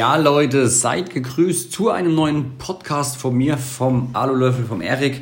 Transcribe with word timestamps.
Ja, 0.00 0.16
Leute, 0.16 0.66
seid 0.68 1.10
gegrüßt 1.10 1.70
zu 1.70 1.90
einem 1.90 2.14
neuen 2.14 2.56
Podcast 2.56 3.18
von 3.18 3.36
mir, 3.36 3.58
vom 3.58 4.08
Alulöffel, 4.14 4.64
vom 4.64 4.80
Erik. 4.80 5.20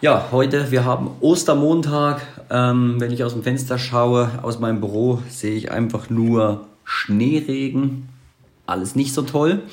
Ja, 0.00 0.28
heute, 0.32 0.70
wir 0.70 0.86
haben 0.86 1.10
Ostermontag. 1.20 2.22
Ähm, 2.48 2.94
wenn 2.98 3.12
ich 3.12 3.24
aus 3.24 3.34
dem 3.34 3.42
Fenster 3.42 3.78
schaue, 3.78 4.30
aus 4.40 4.58
meinem 4.58 4.80
Büro, 4.80 5.18
sehe 5.28 5.54
ich 5.54 5.70
einfach 5.70 6.08
nur 6.08 6.66
Schneeregen. 6.82 8.08
Alles 8.64 8.96
nicht 8.96 9.12
so 9.12 9.20
toll. 9.20 9.64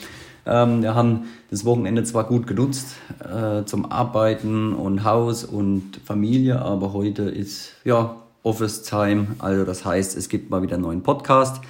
Ähm, 0.45 0.81
wir 0.81 0.93
haben 0.93 1.29
das 1.49 1.63
Wochenende 1.63 2.03
zwar 2.03 2.25
gut 2.25 2.45
genutzt 2.45 2.97
äh, 3.21 3.63
zum 3.63 3.89
Arbeiten 3.93 4.73
und 4.73 5.05
Haus 5.05 5.45
und 5.45 6.01
Familie, 6.03 6.61
aber 6.61 6.91
heute 6.91 7.23
ist 7.23 7.75
ja 7.85 8.17
Office 8.43 8.81
Time. 8.81 9.37
Also 9.39 9.63
das 9.63 9.85
heißt, 9.85 10.17
es 10.17 10.27
gibt 10.27 10.49
mal 10.49 10.61
wieder 10.61 10.73
einen 10.73 10.83
neuen 10.83 11.01
Podcast. 11.01 11.61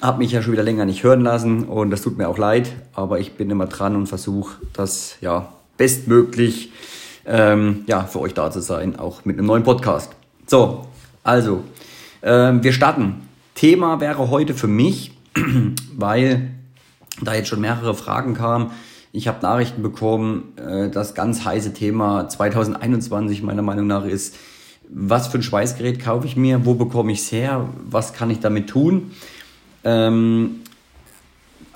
Hab 0.00 0.18
mich 0.18 0.32
ja 0.32 0.40
schon 0.40 0.52
wieder 0.52 0.62
länger 0.62 0.86
nicht 0.86 1.02
hören 1.02 1.20
lassen 1.20 1.64
und 1.64 1.90
das 1.90 2.00
tut 2.00 2.16
mir 2.16 2.28
auch 2.28 2.38
leid, 2.38 2.72
aber 2.94 3.20
ich 3.20 3.34
bin 3.34 3.50
immer 3.50 3.66
dran 3.66 3.96
und 3.96 4.06
versuche 4.06 4.56
das 4.72 5.16
ja 5.20 5.52
bestmöglich 5.76 6.72
ähm, 7.26 7.84
ja, 7.86 8.04
für 8.04 8.20
euch 8.20 8.32
da 8.32 8.50
zu 8.50 8.60
sein, 8.60 8.98
auch 8.98 9.26
mit 9.26 9.36
einem 9.36 9.46
neuen 9.46 9.62
Podcast. 9.62 10.12
So, 10.46 10.86
also, 11.22 11.64
ähm, 12.22 12.62
wir 12.62 12.72
starten. 12.72 13.28
Thema 13.54 14.00
wäre 14.00 14.30
heute 14.30 14.54
für 14.54 14.68
mich, 14.68 15.12
weil 15.96 16.50
da 17.20 17.34
jetzt 17.34 17.48
schon 17.48 17.60
mehrere 17.60 17.94
Fragen 17.94 18.32
kamen. 18.32 18.70
Ich 19.12 19.28
habe 19.28 19.42
Nachrichten 19.42 19.82
bekommen, 19.82 20.54
äh, 20.56 20.88
das 20.88 21.14
ganz 21.14 21.44
heiße 21.44 21.74
Thema 21.74 22.26
2021 22.26 23.42
meiner 23.42 23.62
Meinung 23.62 23.86
nach 23.86 24.06
ist, 24.06 24.34
was 24.88 25.28
für 25.28 25.38
ein 25.38 25.42
Schweißgerät 25.42 26.00
kaufe 26.00 26.26
ich 26.26 26.36
mir, 26.36 26.64
wo 26.64 26.72
bekomme 26.72 27.12
ich 27.12 27.20
es 27.20 27.32
her, 27.32 27.68
was 27.84 28.14
kann 28.14 28.30
ich 28.30 28.40
damit 28.40 28.70
tun. 28.70 29.10
Ähm, 29.84 30.60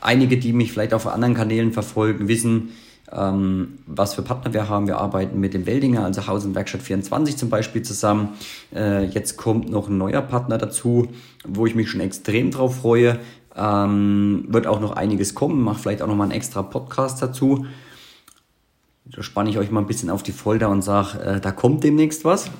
einige, 0.00 0.36
die 0.36 0.52
mich 0.52 0.72
vielleicht 0.72 0.94
auf 0.94 1.06
anderen 1.06 1.34
Kanälen 1.34 1.72
verfolgen, 1.72 2.28
wissen, 2.28 2.70
ähm, 3.12 3.78
was 3.86 4.14
für 4.14 4.22
Partner 4.22 4.52
wir 4.52 4.68
haben. 4.68 4.86
Wir 4.86 4.98
arbeiten 4.98 5.40
mit 5.40 5.54
dem 5.54 5.66
Weldinger, 5.66 6.04
also 6.04 6.26
Haus 6.26 6.44
und 6.44 6.54
Werkstatt 6.54 6.82
24 6.82 7.36
zum 7.36 7.50
Beispiel 7.50 7.82
zusammen. 7.82 8.30
Äh, 8.74 9.04
jetzt 9.06 9.36
kommt 9.36 9.70
noch 9.70 9.88
ein 9.88 9.98
neuer 9.98 10.22
Partner 10.22 10.58
dazu, 10.58 11.08
wo 11.46 11.66
ich 11.66 11.74
mich 11.74 11.90
schon 11.90 12.00
extrem 12.00 12.50
drauf 12.50 12.80
freue. 12.80 13.18
Ähm, 13.56 14.46
wird 14.48 14.66
auch 14.66 14.80
noch 14.80 14.92
einiges 14.92 15.34
kommen, 15.34 15.62
mache 15.62 15.78
vielleicht 15.78 16.02
auch 16.02 16.08
noch 16.08 16.16
mal 16.16 16.24
einen 16.24 16.32
extra 16.32 16.62
Podcast 16.62 17.22
dazu. 17.22 17.66
Da 19.06 19.22
spanne 19.22 19.50
ich 19.50 19.58
euch 19.58 19.70
mal 19.70 19.80
ein 19.80 19.86
bisschen 19.86 20.10
auf 20.10 20.22
die 20.22 20.32
Folter 20.32 20.70
und 20.70 20.82
sage, 20.82 21.18
äh, 21.20 21.40
da 21.40 21.52
kommt 21.52 21.84
demnächst 21.84 22.24
was. 22.24 22.50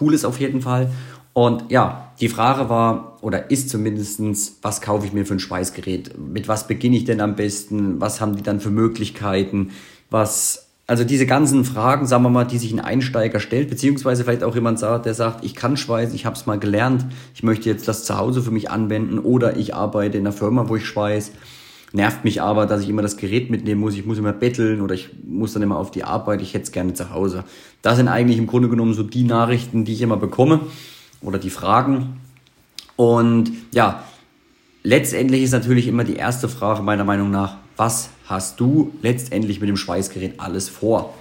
Cool 0.00 0.12
ist 0.12 0.24
auf 0.24 0.40
jeden 0.40 0.60
Fall. 0.60 0.90
Und 1.36 1.70
ja, 1.70 2.12
die 2.18 2.30
Frage 2.30 2.70
war 2.70 3.18
oder 3.20 3.50
ist 3.50 3.68
zumindestens, 3.68 4.56
was 4.62 4.80
kaufe 4.80 5.04
ich 5.04 5.12
mir 5.12 5.26
für 5.26 5.34
ein 5.34 5.38
Schweißgerät? 5.38 6.16
Mit 6.16 6.48
was 6.48 6.66
beginne 6.66 6.96
ich 6.96 7.04
denn 7.04 7.20
am 7.20 7.36
besten? 7.36 8.00
Was 8.00 8.22
haben 8.22 8.36
die 8.36 8.42
dann 8.42 8.58
für 8.58 8.70
Möglichkeiten? 8.70 9.72
Was, 10.08 10.68
also 10.86 11.04
diese 11.04 11.26
ganzen 11.26 11.66
Fragen, 11.66 12.06
sagen 12.06 12.22
wir 12.22 12.30
mal, 12.30 12.46
die 12.46 12.56
sich 12.56 12.72
ein 12.72 12.80
Einsteiger 12.80 13.38
stellt, 13.38 13.68
beziehungsweise 13.68 14.24
vielleicht 14.24 14.44
auch 14.44 14.54
jemand 14.54 14.78
sagt, 14.78 15.04
der 15.04 15.12
sagt, 15.12 15.44
ich 15.44 15.54
kann 15.54 15.76
schweißen, 15.76 16.14
ich 16.14 16.24
habe 16.24 16.36
es 16.36 16.46
mal 16.46 16.58
gelernt, 16.58 17.04
ich 17.34 17.42
möchte 17.42 17.68
jetzt 17.68 17.86
das 17.86 18.04
zu 18.04 18.16
Hause 18.16 18.40
für 18.40 18.50
mich 18.50 18.70
anwenden 18.70 19.18
oder 19.18 19.58
ich 19.58 19.74
arbeite 19.74 20.16
in 20.16 20.26
einer 20.26 20.32
Firma, 20.32 20.70
wo 20.70 20.76
ich 20.76 20.86
schweiß. 20.86 21.32
Nervt 21.92 22.24
mich 22.24 22.40
aber, 22.40 22.64
dass 22.64 22.80
ich 22.80 22.88
immer 22.88 23.02
das 23.02 23.18
Gerät 23.18 23.50
mitnehmen 23.50 23.82
muss, 23.82 23.94
ich 23.94 24.06
muss 24.06 24.16
immer 24.16 24.32
betteln 24.32 24.80
oder 24.80 24.94
ich 24.94 25.10
muss 25.22 25.52
dann 25.52 25.62
immer 25.62 25.76
auf 25.76 25.90
die 25.90 26.02
Arbeit, 26.02 26.40
ich 26.40 26.54
hätte 26.54 26.64
es 26.64 26.72
gerne 26.72 26.94
zu 26.94 27.10
Hause. 27.10 27.44
Das 27.82 27.98
sind 27.98 28.08
eigentlich 28.08 28.38
im 28.38 28.46
Grunde 28.46 28.70
genommen 28.70 28.94
so 28.94 29.02
die 29.02 29.24
Nachrichten, 29.24 29.84
die 29.84 29.92
ich 29.92 30.00
immer 30.00 30.16
bekomme 30.16 30.62
oder 31.20 31.38
die 31.38 31.50
Fragen. 31.50 32.20
Und 32.96 33.52
ja, 33.72 34.04
letztendlich 34.82 35.42
ist 35.42 35.52
natürlich 35.52 35.88
immer 35.88 36.04
die 36.04 36.16
erste 36.16 36.48
Frage 36.48 36.82
meiner 36.82 37.04
Meinung 37.04 37.30
nach, 37.30 37.56
was 37.76 38.10
hast 38.26 38.58
du 38.58 38.92
letztendlich 39.02 39.60
mit 39.60 39.68
dem 39.68 39.76
Schweißgerät 39.76 40.40
alles 40.40 40.68
vor? 40.68 41.14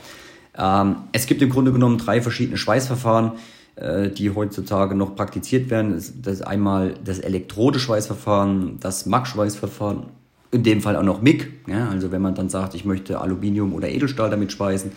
Ähm, 0.57 0.97
es 1.11 1.25
gibt 1.25 1.41
im 1.41 1.49
Grunde 1.49 1.71
genommen 1.71 1.97
drei 1.97 2.21
verschiedene 2.21 2.57
Schweißverfahren, 2.57 3.33
äh, 3.75 4.09
die 4.09 4.33
heutzutage 4.33 4.95
noch 4.95 5.15
praktiziert 5.15 5.69
werden. 5.69 5.93
Das 5.93 6.33
ist 6.35 6.41
einmal 6.41 6.95
das 7.03 7.19
Elektrode-Schweißverfahren, 7.19 8.79
das 8.79 9.05
MAG-Schweißverfahren, 9.05 10.03
in 10.51 10.63
dem 10.63 10.81
Fall 10.81 10.95
auch 10.95 11.03
noch 11.03 11.21
MIG. 11.21 11.51
Ja, 11.67 11.89
also 11.89 12.11
wenn 12.11 12.21
man 12.21 12.35
dann 12.35 12.49
sagt, 12.49 12.73
ich 12.75 12.85
möchte 12.85 13.19
Aluminium 13.19 13.73
oder 13.73 13.89
Edelstahl 13.89 14.29
damit 14.29 14.53
schweißen. 14.53 14.91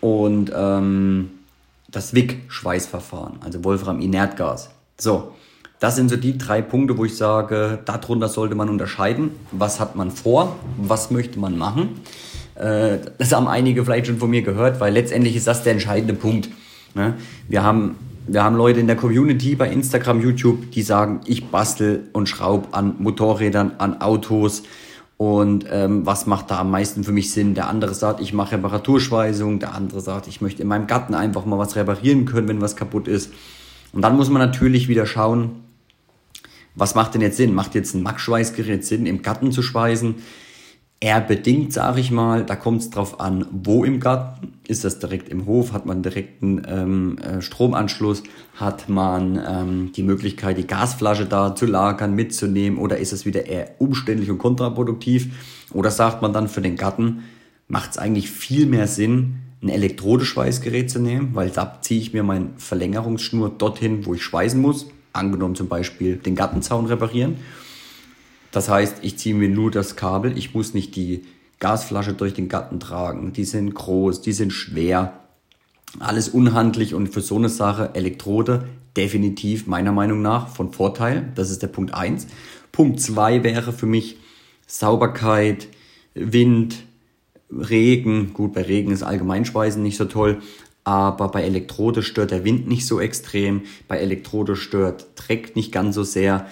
Und 0.00 0.50
ähm, 0.54 1.30
das 1.90 2.14
WIG-Schweißverfahren, 2.14 3.40
also 3.42 3.64
Wolfram-Inertgas. 3.64 4.70
So, 4.98 5.32
das 5.80 5.96
sind 5.96 6.10
so 6.10 6.16
die 6.16 6.36
drei 6.36 6.60
Punkte, 6.60 6.98
wo 6.98 7.04
ich 7.04 7.16
sage, 7.16 7.78
darunter 7.84 8.28
sollte 8.28 8.54
man 8.54 8.68
unterscheiden. 8.68 9.30
Was 9.52 9.80
hat 9.80 9.96
man 9.96 10.10
vor? 10.10 10.56
Was 10.76 11.10
möchte 11.10 11.38
man 11.38 11.56
machen? 11.56 12.00
Äh, 12.56 12.98
das 13.16 13.32
haben 13.32 13.48
einige 13.48 13.84
vielleicht 13.84 14.06
schon 14.06 14.18
von 14.18 14.30
mir 14.30 14.42
gehört, 14.42 14.80
weil 14.80 14.92
letztendlich 14.92 15.36
ist 15.36 15.46
das 15.46 15.62
der 15.62 15.72
entscheidende 15.72 16.14
Punkt. 16.14 16.48
Ne? 16.94 17.14
Wir 17.48 17.62
haben 17.62 17.96
wir 18.30 18.44
haben 18.44 18.56
Leute 18.56 18.78
in 18.78 18.86
der 18.86 18.96
Community 18.96 19.54
bei 19.54 19.70
Instagram, 19.70 20.20
YouTube, 20.20 20.70
die 20.72 20.82
sagen, 20.82 21.20
ich 21.24 21.46
bastel 21.46 22.10
und 22.12 22.28
schraube 22.28 22.74
an 22.74 22.96
Motorrädern, 22.98 23.76
an 23.78 24.02
Autos, 24.02 24.64
und 25.18 25.66
ähm, 25.68 26.06
was 26.06 26.26
macht 26.26 26.52
da 26.52 26.60
am 26.60 26.70
meisten 26.70 27.02
für 27.02 27.10
mich 27.10 27.32
Sinn? 27.32 27.54
Der 27.54 27.68
andere 27.68 27.92
sagt, 27.92 28.20
ich 28.20 28.32
mache 28.32 28.52
Reparaturschweißung, 28.52 29.58
der 29.58 29.74
andere 29.74 30.00
sagt, 30.00 30.28
ich 30.28 30.40
möchte 30.40 30.62
in 30.62 30.68
meinem 30.68 30.86
Garten 30.86 31.12
einfach 31.12 31.44
mal 31.44 31.58
was 31.58 31.74
reparieren 31.74 32.24
können, 32.24 32.46
wenn 32.46 32.60
was 32.60 32.76
kaputt 32.76 33.08
ist. 33.08 33.32
Und 33.92 34.02
dann 34.02 34.16
muss 34.16 34.30
man 34.30 34.40
natürlich 34.40 34.86
wieder 34.86 35.06
schauen, 35.06 35.64
was 36.76 36.94
macht 36.94 37.14
denn 37.14 37.20
jetzt 37.20 37.36
Sinn? 37.36 37.52
Macht 37.52 37.74
jetzt 37.74 37.94
ein 37.94 38.04
Max-Schweißgerät 38.04 38.84
Sinn, 38.84 39.06
im 39.06 39.22
Garten 39.22 39.50
zu 39.50 39.60
schweißen? 39.60 40.14
Eher 41.00 41.20
bedingt, 41.20 41.72
sage 41.72 42.00
ich 42.00 42.10
mal. 42.10 42.44
Da 42.44 42.56
kommt 42.56 42.80
es 42.80 42.90
drauf 42.90 43.20
an, 43.20 43.46
wo 43.52 43.84
im 43.84 44.00
Garten. 44.00 44.54
Ist 44.66 44.84
das 44.84 44.98
direkt 44.98 45.28
im 45.28 45.46
Hof? 45.46 45.72
Hat 45.72 45.86
man 45.86 46.02
direkt 46.02 46.42
einen 46.42 46.66
ähm, 46.68 47.18
äh, 47.18 47.40
Stromanschluss? 47.40 48.24
Hat 48.56 48.88
man 48.88 49.40
ähm, 49.48 49.92
die 49.94 50.02
Möglichkeit, 50.02 50.58
die 50.58 50.66
Gasflasche 50.66 51.24
da 51.24 51.54
zu 51.54 51.66
lagern, 51.66 52.16
mitzunehmen? 52.16 52.80
Oder 52.80 52.98
ist 52.98 53.12
es 53.12 53.24
wieder 53.24 53.46
eher 53.46 53.76
umständlich 53.78 54.28
und 54.28 54.38
kontraproduktiv? 54.38 55.28
Oder 55.72 55.92
sagt 55.92 56.20
man 56.20 56.32
dann 56.32 56.48
für 56.48 56.62
den 56.62 56.74
Garten, 56.74 57.22
macht 57.68 57.92
es 57.92 57.98
eigentlich 57.98 58.28
viel 58.28 58.66
mehr 58.66 58.88
Sinn, 58.88 59.36
ein 59.62 59.68
Elektrodeschweißgerät 59.68 60.90
zu 60.90 60.98
nehmen, 60.98 61.30
weil 61.34 61.50
da 61.50 61.78
ziehe 61.80 62.00
ich 62.00 62.12
mir 62.12 62.24
meine 62.24 62.50
Verlängerungsschnur 62.56 63.50
dorthin, 63.50 64.04
wo 64.04 64.14
ich 64.14 64.22
schweißen 64.24 64.60
muss. 64.60 64.86
Angenommen 65.12 65.54
zum 65.54 65.68
Beispiel 65.68 66.16
den 66.16 66.34
Gartenzaun 66.34 66.86
reparieren 66.86 67.36
das 68.50 68.68
heißt, 68.68 68.98
ich 69.02 69.18
ziehe 69.18 69.34
mir 69.34 69.48
nur 69.48 69.70
das 69.70 69.96
Kabel, 69.96 70.36
ich 70.36 70.54
muss 70.54 70.74
nicht 70.74 70.96
die 70.96 71.24
Gasflasche 71.60 72.12
durch 72.12 72.34
den 72.34 72.48
Garten 72.48 72.80
tragen. 72.80 73.32
Die 73.32 73.44
sind 73.44 73.74
groß, 73.74 74.20
die 74.20 74.32
sind 74.32 74.52
schwer. 74.52 75.20
Alles 75.98 76.28
unhandlich 76.28 76.94
und 76.94 77.08
für 77.08 77.20
so 77.20 77.36
eine 77.36 77.48
Sache 77.48 77.90
Elektrode 77.94 78.68
definitiv 78.96 79.66
meiner 79.66 79.92
Meinung 79.92 80.22
nach 80.22 80.48
von 80.48 80.72
Vorteil. 80.72 81.32
Das 81.34 81.50
ist 81.50 81.62
der 81.62 81.68
Punkt 81.68 81.94
eins. 81.94 82.26
Punkt 82.72 83.00
zwei 83.00 83.42
wäre 83.42 83.72
für 83.72 83.86
mich 83.86 84.16
Sauberkeit, 84.66 85.68
Wind, 86.14 86.84
Regen. 87.50 88.34
Gut, 88.34 88.52
bei 88.52 88.62
Regen 88.62 88.92
ist 88.92 89.02
Allgemeinspeisen 89.02 89.82
nicht 89.82 89.96
so 89.96 90.04
toll, 90.04 90.42
aber 90.84 91.28
bei 91.28 91.42
Elektrode 91.42 92.02
stört 92.02 92.30
der 92.30 92.44
Wind 92.44 92.68
nicht 92.68 92.86
so 92.86 93.00
extrem. 93.00 93.62
Bei 93.88 93.98
Elektrode 93.98 94.56
stört 94.56 95.06
Dreck 95.16 95.56
nicht 95.56 95.72
ganz 95.72 95.94
so 95.94 96.02
sehr 96.02 96.46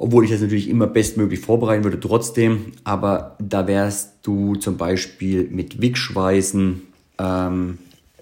obwohl 0.00 0.24
ich 0.24 0.30
das 0.30 0.40
natürlich 0.40 0.70
immer 0.70 0.86
bestmöglich 0.86 1.40
vorbereiten 1.40 1.84
würde, 1.84 2.00
trotzdem. 2.00 2.72
Aber 2.84 3.36
da 3.38 3.66
wärst 3.66 4.14
du 4.22 4.56
zum 4.56 4.78
Beispiel 4.78 5.46
mit 5.50 5.82
Wickschweißen 5.82 6.80
ähm, 7.18 7.78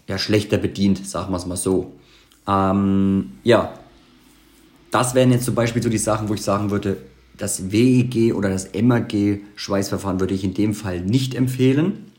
ja, 0.08 0.18
schlechter 0.18 0.58
bedient, 0.58 1.06
sagen 1.06 1.32
wir 1.32 1.36
es 1.36 1.46
mal 1.46 1.56
so. 1.56 1.92
Ähm, 2.48 3.30
ja, 3.44 3.72
das 4.90 5.14
wären 5.14 5.30
jetzt 5.30 5.44
zum 5.44 5.54
Beispiel 5.54 5.80
so 5.80 5.88
die 5.88 5.98
Sachen, 5.98 6.28
wo 6.28 6.34
ich 6.34 6.42
sagen 6.42 6.72
würde, 6.72 6.96
das 7.36 7.70
WEG 7.70 8.34
oder 8.34 8.48
das 8.48 8.70
MAG-Schweißverfahren 8.74 10.18
würde 10.18 10.34
ich 10.34 10.42
in 10.42 10.54
dem 10.54 10.74
Fall 10.74 11.00
nicht 11.00 11.36
empfehlen. 11.36 12.10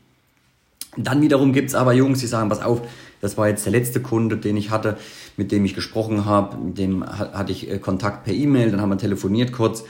Dann 0.96 1.20
wiederum 1.20 1.52
gibt 1.52 1.68
es 1.68 1.74
aber 1.74 1.92
Jungs, 1.92 2.20
die 2.20 2.26
sagen, 2.26 2.48
pass 2.48 2.62
auf, 2.62 2.80
das 3.20 3.36
war 3.36 3.48
jetzt 3.48 3.64
der 3.64 3.72
letzte 3.72 4.00
Kunde, 4.00 4.36
den 4.36 4.56
ich 4.56 4.70
hatte, 4.70 4.96
mit 5.36 5.52
dem 5.52 5.64
ich 5.64 5.74
gesprochen 5.74 6.24
habe. 6.24 6.56
Mit 6.56 6.78
dem 6.78 7.06
hatte 7.06 7.52
ich 7.52 7.70
äh, 7.70 7.78
Kontakt 7.78 8.24
per 8.24 8.34
E-Mail, 8.34 8.70
dann 8.70 8.80
haben 8.80 8.90
wir 8.90 8.98
telefoniert 8.98 9.52
kurz. 9.52 9.84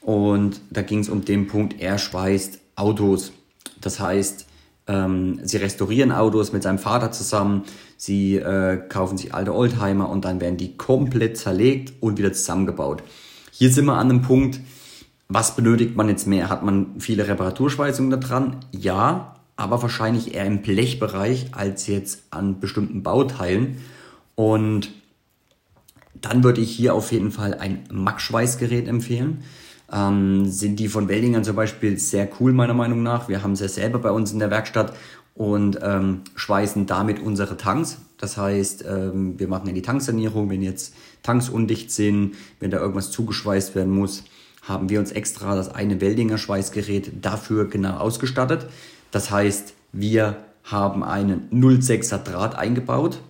Und 0.00 0.60
da 0.70 0.82
ging 0.82 1.00
es 1.00 1.08
um 1.08 1.24
den 1.24 1.48
Punkt, 1.48 1.80
er 1.80 1.98
schweißt 1.98 2.60
Autos. 2.76 3.32
Das 3.80 3.98
heißt, 3.98 4.46
ähm, 4.86 5.40
sie 5.42 5.56
restaurieren 5.56 6.12
Autos 6.12 6.52
mit 6.52 6.62
seinem 6.62 6.78
Vater 6.78 7.10
zusammen, 7.10 7.64
sie 7.96 8.36
äh, 8.36 8.76
kaufen 8.88 9.18
sich 9.18 9.34
alte 9.34 9.54
Oldtimer 9.54 10.08
und 10.08 10.24
dann 10.24 10.40
werden 10.40 10.56
die 10.56 10.76
komplett 10.76 11.36
zerlegt 11.36 11.94
und 12.00 12.18
wieder 12.18 12.32
zusammengebaut. 12.32 13.02
Hier 13.50 13.70
sind 13.70 13.86
wir 13.86 13.94
an 13.94 14.10
einem 14.10 14.22
Punkt, 14.22 14.60
was 15.28 15.56
benötigt 15.56 15.96
man 15.96 16.08
jetzt 16.08 16.26
mehr? 16.26 16.48
Hat 16.48 16.62
man 16.62 17.00
viele 17.00 17.26
Reparaturschweißungen 17.26 18.10
da 18.10 18.16
dran? 18.18 18.60
Ja, 18.70 19.35
aber 19.56 19.82
wahrscheinlich 19.82 20.34
eher 20.34 20.44
im 20.44 20.62
Blechbereich 20.62 21.48
als 21.52 21.86
jetzt 21.86 22.24
an 22.30 22.60
bestimmten 22.60 23.02
Bauteilen. 23.02 23.78
Und 24.34 24.90
dann 26.14 26.44
würde 26.44 26.60
ich 26.60 26.70
hier 26.70 26.94
auf 26.94 27.12
jeden 27.12 27.30
Fall 27.30 27.54
ein 27.54 27.84
Max-Schweißgerät 27.90 28.88
empfehlen. 28.88 29.42
ähm, 29.92 30.46
sind 30.46 30.80
die 30.80 30.88
von 30.88 31.08
Weldingern 31.08 31.44
zum 31.44 31.56
Beispiel 31.56 31.98
sehr 31.98 32.28
cool, 32.40 32.52
meiner 32.52 32.74
Meinung 32.74 33.02
nach. 33.02 33.28
Wir 33.28 33.42
haben 33.42 33.54
sie 33.54 33.68
selber 33.68 34.00
bei 34.00 34.10
uns 34.10 34.32
in 34.32 34.40
der 34.40 34.50
Werkstatt 34.50 34.96
und 35.34 35.78
ähm, 35.82 36.22
schweißen 36.34 36.86
damit 36.86 37.20
unsere 37.20 37.56
Tanks. 37.56 37.98
Das 38.18 38.36
heißt, 38.36 38.84
ähm, 38.88 39.38
wir 39.38 39.48
machen 39.48 39.68
ja 39.68 39.72
die 39.72 39.82
Tanksanierung, 39.82 40.50
wenn 40.50 40.62
jetzt 40.62 40.94
Tanks 41.22 41.48
undicht 41.48 41.90
sind, 41.90 42.34
wenn 42.58 42.70
da 42.70 42.78
irgendwas 42.78 43.10
zugeschweißt 43.10 43.74
werden 43.74 43.92
muss, 43.92 44.24
haben 44.62 44.88
wir 44.88 44.98
uns 44.98 45.12
extra 45.12 45.54
das 45.54 45.72
eine 45.72 46.00
Weldinger 46.00 46.38
Schweißgerät 46.38 47.12
dafür 47.24 47.68
genau 47.68 47.98
ausgestattet. 47.98 48.66
Das 49.10 49.30
heißt, 49.30 49.74
wir 49.92 50.36
haben 50.64 51.04
einen 51.04 51.48
0,6er 51.50 52.18
Draht 52.18 52.56
eingebaut. 52.56 53.20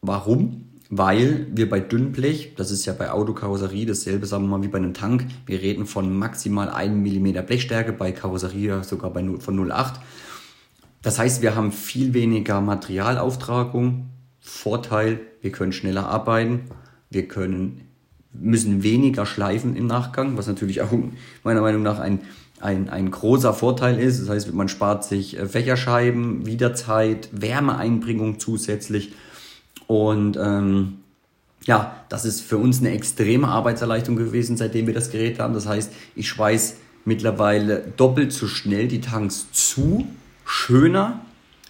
Warum? 0.00 0.62
Weil 0.88 1.48
wir 1.50 1.68
bei 1.68 1.80
Dünnblech, 1.80 2.54
das 2.56 2.70
ist 2.70 2.86
ja 2.86 2.92
bei 2.92 3.10
Autokarosserie 3.10 3.86
dasselbe, 3.86 4.26
sagen 4.26 4.44
wir 4.44 4.56
mal, 4.56 4.62
wie 4.62 4.68
bei 4.68 4.78
einem 4.78 4.94
Tank, 4.94 5.26
wir 5.44 5.60
reden 5.60 5.84
von 5.84 6.16
maximal 6.16 6.70
1 6.70 6.94
mm 6.94 7.44
Blechstärke, 7.44 7.92
bei 7.92 8.12
Karosserie 8.12 8.84
sogar 8.84 9.10
bei 9.10 9.22
0, 9.22 9.40
von 9.40 9.58
0,8. 9.58 9.94
Das 11.02 11.18
heißt, 11.18 11.42
wir 11.42 11.56
haben 11.56 11.72
viel 11.72 12.14
weniger 12.14 12.60
Materialauftragung. 12.60 14.06
Vorteil, 14.40 15.20
wir 15.40 15.50
können 15.50 15.72
schneller 15.72 16.08
arbeiten, 16.08 16.66
wir 17.10 17.26
können, 17.26 17.85
müssen 18.32 18.82
weniger 18.82 19.26
schleifen 19.26 19.76
im 19.76 19.86
Nachgang, 19.86 20.36
was 20.36 20.46
natürlich 20.46 20.82
auch 20.82 20.90
meiner 21.42 21.60
Meinung 21.60 21.82
nach 21.82 21.98
ein 21.98 22.20
ein, 22.60 22.88
ein 22.88 23.10
großer 23.10 23.52
Vorteil 23.52 23.98
ist. 23.98 24.20
Das 24.20 24.28
heißt, 24.28 24.54
man 24.54 24.68
spart 24.68 25.04
sich 25.04 25.38
äh, 25.38 25.46
Fächerscheiben, 25.46 26.46
Wiederzeit, 26.46 27.28
Wärmeeinbringung 27.32 28.38
zusätzlich. 28.38 29.12
Und 29.86 30.36
ähm, 30.36 30.98
ja, 31.64 31.96
das 32.08 32.24
ist 32.24 32.40
für 32.42 32.58
uns 32.58 32.80
eine 32.80 32.90
extreme 32.92 33.48
Arbeitserleichterung 33.48 34.16
gewesen, 34.16 34.56
seitdem 34.56 34.86
wir 34.86 34.94
das 34.94 35.10
Gerät 35.10 35.38
haben. 35.38 35.54
Das 35.54 35.66
heißt, 35.66 35.92
ich 36.14 36.28
schweiß 36.28 36.76
mittlerweile 37.04 37.84
doppelt 37.96 38.32
so 38.32 38.46
schnell 38.46 38.88
die 38.88 39.00
Tanks 39.00 39.46
zu, 39.52 40.06
schöner, 40.44 41.20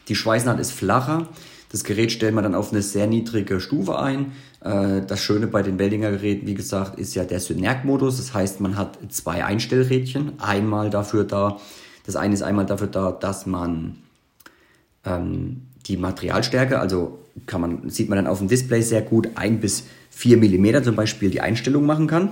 die 0.08 0.14
Schweißnaht 0.14 0.60
ist 0.60 0.72
flacher. 0.72 1.28
Das 1.72 1.82
Gerät 1.82 2.12
stellen 2.12 2.34
wir 2.34 2.42
dann 2.42 2.54
auf 2.54 2.72
eine 2.72 2.80
sehr 2.80 3.06
niedrige 3.06 3.60
Stufe 3.60 3.98
ein. 3.98 4.32
Äh, 4.60 5.02
das 5.06 5.20
Schöne 5.20 5.46
bei 5.46 5.62
den 5.62 5.78
Weldinger 5.78 6.10
Geräten, 6.10 6.46
wie 6.46 6.54
gesagt, 6.54 6.98
ist 6.98 7.14
ja 7.14 7.24
der 7.24 7.40
Synerg-Modus. 7.40 8.16
Das 8.16 8.34
heißt, 8.34 8.60
man 8.60 8.76
hat 8.76 8.98
zwei 9.08 9.44
Einstellrädchen. 9.44 10.40
Einmal 10.40 10.90
dafür 10.90 11.24
da, 11.24 11.58
das 12.04 12.16
eine 12.16 12.34
ist 12.34 12.42
einmal 12.42 12.66
dafür 12.66 12.88
da, 12.88 13.12
dass 13.12 13.46
man 13.46 13.96
ähm, 15.04 15.62
die 15.86 15.96
Materialstärke, 15.96 16.78
also 16.78 17.18
kann 17.46 17.60
man, 17.60 17.90
sieht 17.90 18.08
man 18.08 18.16
dann 18.16 18.26
auf 18.26 18.38
dem 18.38 18.48
Display 18.48 18.82
sehr 18.82 19.02
gut, 19.02 19.28
ein 19.34 19.60
bis 19.60 19.84
vier 20.10 20.36
Millimeter 20.36 20.82
zum 20.82 20.96
Beispiel 20.96 21.30
die 21.30 21.40
Einstellung 21.40 21.84
machen 21.84 22.06
kann. 22.06 22.30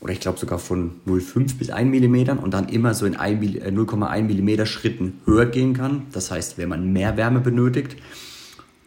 Oder 0.00 0.12
ich 0.12 0.20
glaube 0.20 0.38
sogar 0.38 0.58
von 0.58 1.00
0,5 1.06 1.58
bis 1.58 1.70
1 1.70 1.90
Millimeter 1.90 2.40
und 2.42 2.52
dann 2.52 2.68
immer 2.68 2.94
so 2.94 3.06
in 3.06 3.16
0,1 3.16 4.22
Millimeter 4.22 4.66
Schritten 4.66 5.20
höher 5.24 5.46
gehen 5.46 5.74
kann. 5.74 6.02
Das 6.12 6.30
heißt, 6.30 6.58
wenn 6.58 6.68
man 6.68 6.92
mehr 6.92 7.16
Wärme 7.16 7.40
benötigt, 7.40 7.96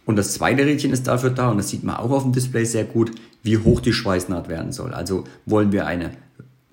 und 0.09 0.15
das 0.15 0.33
zweite 0.33 0.65
Rädchen 0.65 0.91
ist 0.91 1.05
dafür 1.05 1.29
da, 1.29 1.51
und 1.51 1.57
das 1.57 1.69
sieht 1.69 1.83
man 1.83 1.97
auch 1.97 2.09
auf 2.09 2.23
dem 2.23 2.31
Display 2.31 2.65
sehr 2.65 2.83
gut, 2.83 3.11
wie 3.43 3.59
hoch 3.59 3.79
die 3.79 3.93
Schweißnaht 3.93 4.49
werden 4.49 4.71
soll. 4.71 4.91
Also 4.91 5.25
wollen 5.45 5.71
wir 5.71 5.85
eine 5.85 6.09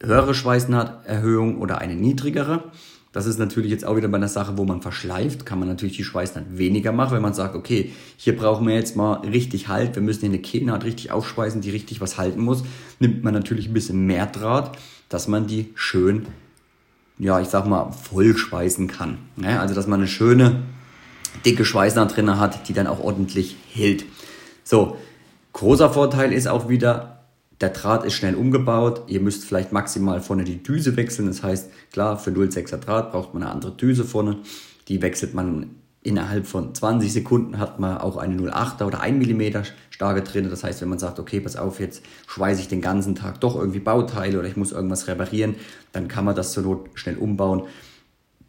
höhere 0.03 0.33
Schweißnahterhöhung 0.33 1.59
oder 1.59 1.77
eine 1.77 1.97
niedrigere. 1.97 2.65
Das 3.13 3.27
ist 3.27 3.39
natürlich 3.39 3.71
jetzt 3.71 3.85
auch 3.85 3.95
wieder 3.95 4.09
bei 4.09 4.17
einer 4.17 4.29
Sache, 4.29 4.57
wo 4.57 4.65
man 4.65 4.81
verschleift, 4.81 5.45
kann 5.45 5.59
man 5.59 5.69
natürlich 5.69 5.99
die 5.99 6.05
Schweißnaht 6.05 6.57
weniger 6.57 6.93
machen, 6.93 7.15
wenn 7.15 7.21
man 7.21 7.35
sagt, 7.35 7.57
okay, 7.57 7.93
hier 8.17 8.35
brauchen 8.35 8.67
wir 8.67 8.75
jetzt 8.75 8.97
mal 8.97 9.17
richtig 9.17 9.69
Halt, 9.69 9.97
wir 9.97 10.03
müssen 10.03 10.21
hier 10.21 10.31
eine 10.31 10.39
Kehlnaht 10.39 10.85
richtig 10.85 11.11
aufschweißen, 11.11 11.61
die 11.61 11.69
richtig 11.69 12.01
was 12.01 12.17
halten 12.17 12.41
muss, 12.41 12.65
nimmt 13.01 13.23
man 13.23 13.35
natürlich 13.35 13.69
ein 13.69 13.75
bisschen 13.75 14.07
mehr 14.07 14.25
Draht, 14.25 14.79
dass 15.11 15.29
man 15.29 15.47
die 15.47 15.73
schön, 15.75 16.25
ja, 17.19 17.39
ich 17.39 17.49
sag 17.49 17.67
mal, 17.67 17.93
voll 17.93 18.35
schweißen 18.35 18.89
kann. 18.89 19.19
Also, 19.45 19.75
dass 19.75 19.87
man 19.87 20.01
eine 20.01 20.09
schöne 20.09 20.63
dicke 21.45 21.65
Schweißnaht 21.65 22.17
drin 22.17 22.39
hat, 22.39 22.69
die 22.69 22.73
dann 22.73 22.87
auch 22.87 23.01
ordentlich 23.01 23.57
hält. 23.73 24.05
So, 24.65 24.97
großer 25.53 25.91
Vorteil 25.91 26.33
ist 26.33 26.49
auch 26.49 26.69
wieder, 26.69 27.25
der 27.61 27.71
Draht 27.71 28.05
ist 28.05 28.15
schnell 28.15 28.35
umgebaut. 28.35 29.03
Ihr 29.07 29.21
müsst 29.21 29.45
vielleicht 29.45 29.73
maximal 29.73 30.21
vorne 30.21 30.45
die 30.45 30.63
Düse 30.63 30.97
wechseln. 30.97 31.29
Das 31.29 31.43
heißt, 31.43 31.71
klar, 31.93 32.19
für 32.19 32.31
0,6er 32.31 32.79
Draht 32.79 33.13
braucht 33.13 33.33
man 33.33 33.43
eine 33.43 33.53
andere 33.53 33.73
Düse 33.73 34.05
vorne. 34.05 34.39
Die 34.89 35.01
wechselt 35.01 35.35
man 35.35 35.71
innerhalb 36.03 36.47
von 36.47 36.73
20 36.73 37.13
Sekunden 37.13 37.59
hat 37.59 37.81
man 37.81 37.99
auch 37.99 38.17
eine 38.17 38.37
0,8er 38.37 38.85
oder 38.85 39.01
1 39.01 39.27
mm 39.27 39.65
starke 39.91 40.23
drin. 40.23 40.49
Das 40.49 40.63
heißt, 40.63 40.81
wenn 40.81 40.89
man 40.89 41.01
sagt, 41.01 41.19
okay, 41.19 41.41
pass 41.41 41.57
auf, 41.57 41.81
jetzt 41.81 42.03
schweiße 42.29 42.61
ich 42.61 42.69
den 42.69 42.81
ganzen 42.81 43.17
Tag 43.17 43.41
doch 43.41 43.57
irgendwie 43.57 43.81
Bauteile 43.81 44.39
oder 44.39 44.47
ich 44.47 44.57
muss 44.57 44.71
irgendwas 44.71 45.09
reparieren, 45.09 45.57
dann 45.93 46.07
kann 46.07 46.25
man 46.25 46.37
das 46.37 46.53
zur 46.53 46.63
Not 46.63 46.91
schnell 46.95 47.17
umbauen 47.17 47.65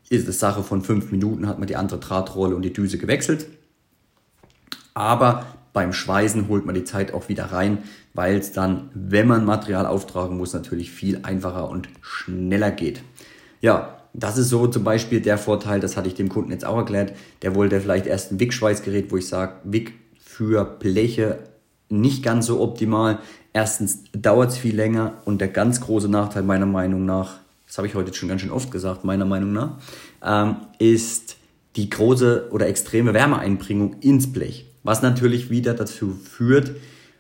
ist 0.09 0.27
es 0.27 0.39
Sache 0.39 0.63
von 0.63 0.81
fünf 0.81 1.12
Minuten, 1.12 1.48
hat 1.48 1.59
man 1.59 1.68
die 1.68 1.75
andere 1.75 2.00
Drahtrolle 2.00 2.56
und 2.56 2.62
die 2.62 2.74
Düse 2.74 2.98
gewechselt. 2.98 3.48
Aber 4.94 5.45
beim 5.74 5.94
Schweißen 5.94 6.48
holt 6.48 6.65
man 6.65 6.75
die 6.75 6.86
Zeit 6.86 7.13
auch 7.13 7.30
wieder 7.30 7.45
rein, 7.45 7.80
weil 8.13 8.38
es 8.38 8.51
dann, 8.51 8.89
wenn 8.94 9.27
man 9.27 9.45
Material 9.45 9.86
auftragen 9.86 10.38
muss, 10.38 10.54
natürlich 10.54 10.92
viel 10.92 11.19
einfacher 11.24 11.69
und 11.69 11.89
schneller 12.01 12.71
geht. 12.71 13.04
Ja, 13.62 13.98
das 14.13 14.38
ist 14.38 14.50
so 14.50 14.65
zum 14.65 14.83
Beispiel 14.83 15.21
der 15.21 15.38
Vorteil, 15.38 15.80
das 15.80 15.95
hatte 15.95 16.07
ich 16.07 16.15
dem 16.15 16.30
Kunden 16.30 16.51
jetzt 16.51 16.65
auch 16.65 16.77
erklärt. 16.77 17.13
Der 17.44 17.53
wollte 17.53 17.80
vielleicht 17.80 18.07
erst 18.07 18.31
ein 18.31 18.39
Wick-Schweißgerät, 18.39 19.12
wo 19.12 19.18
ich 19.18 19.27
sage, 19.27 19.57
Wick 19.63 19.94
für 20.19 20.65
Bleche 20.65 21.38
nicht 21.89 22.24
ganz 22.24 22.48
so 22.48 22.60
optimal. 22.60 23.19
Erstens 23.53 24.03
dauert 24.13 24.50
es 24.50 24.57
viel 24.57 24.75
länger 24.75 25.13
und 25.25 25.39
der 25.39 25.48
ganz 25.48 25.81
große 25.81 26.10
Nachteil 26.10 26.44
meiner 26.44 26.65
Meinung 26.65 27.06
nach 27.06 27.38
das 27.68 27.78
habe 27.78 27.88
ich 27.88 27.96
heute 27.96 28.14
schon 28.14 28.30
ganz 28.30 28.42
schön 28.42 28.52
oft 28.52 28.72
gesagt, 28.72 29.04
meiner 29.04 29.25
Meinung 29.25 29.52
nach, 29.52 29.78
ähm, 30.24 30.56
ist 30.80 31.36
die 31.75 31.90
große 31.90 32.50
oder 32.52 32.68
extreme 32.68 33.14
Wärmeeinbringung 33.14 33.98
ins 34.00 34.31
Blech. 34.31 34.66
Was 34.84 35.02
natürlich 35.02 35.50
wieder 35.50 35.74
dazu 35.74 36.14
führt, 36.14 36.72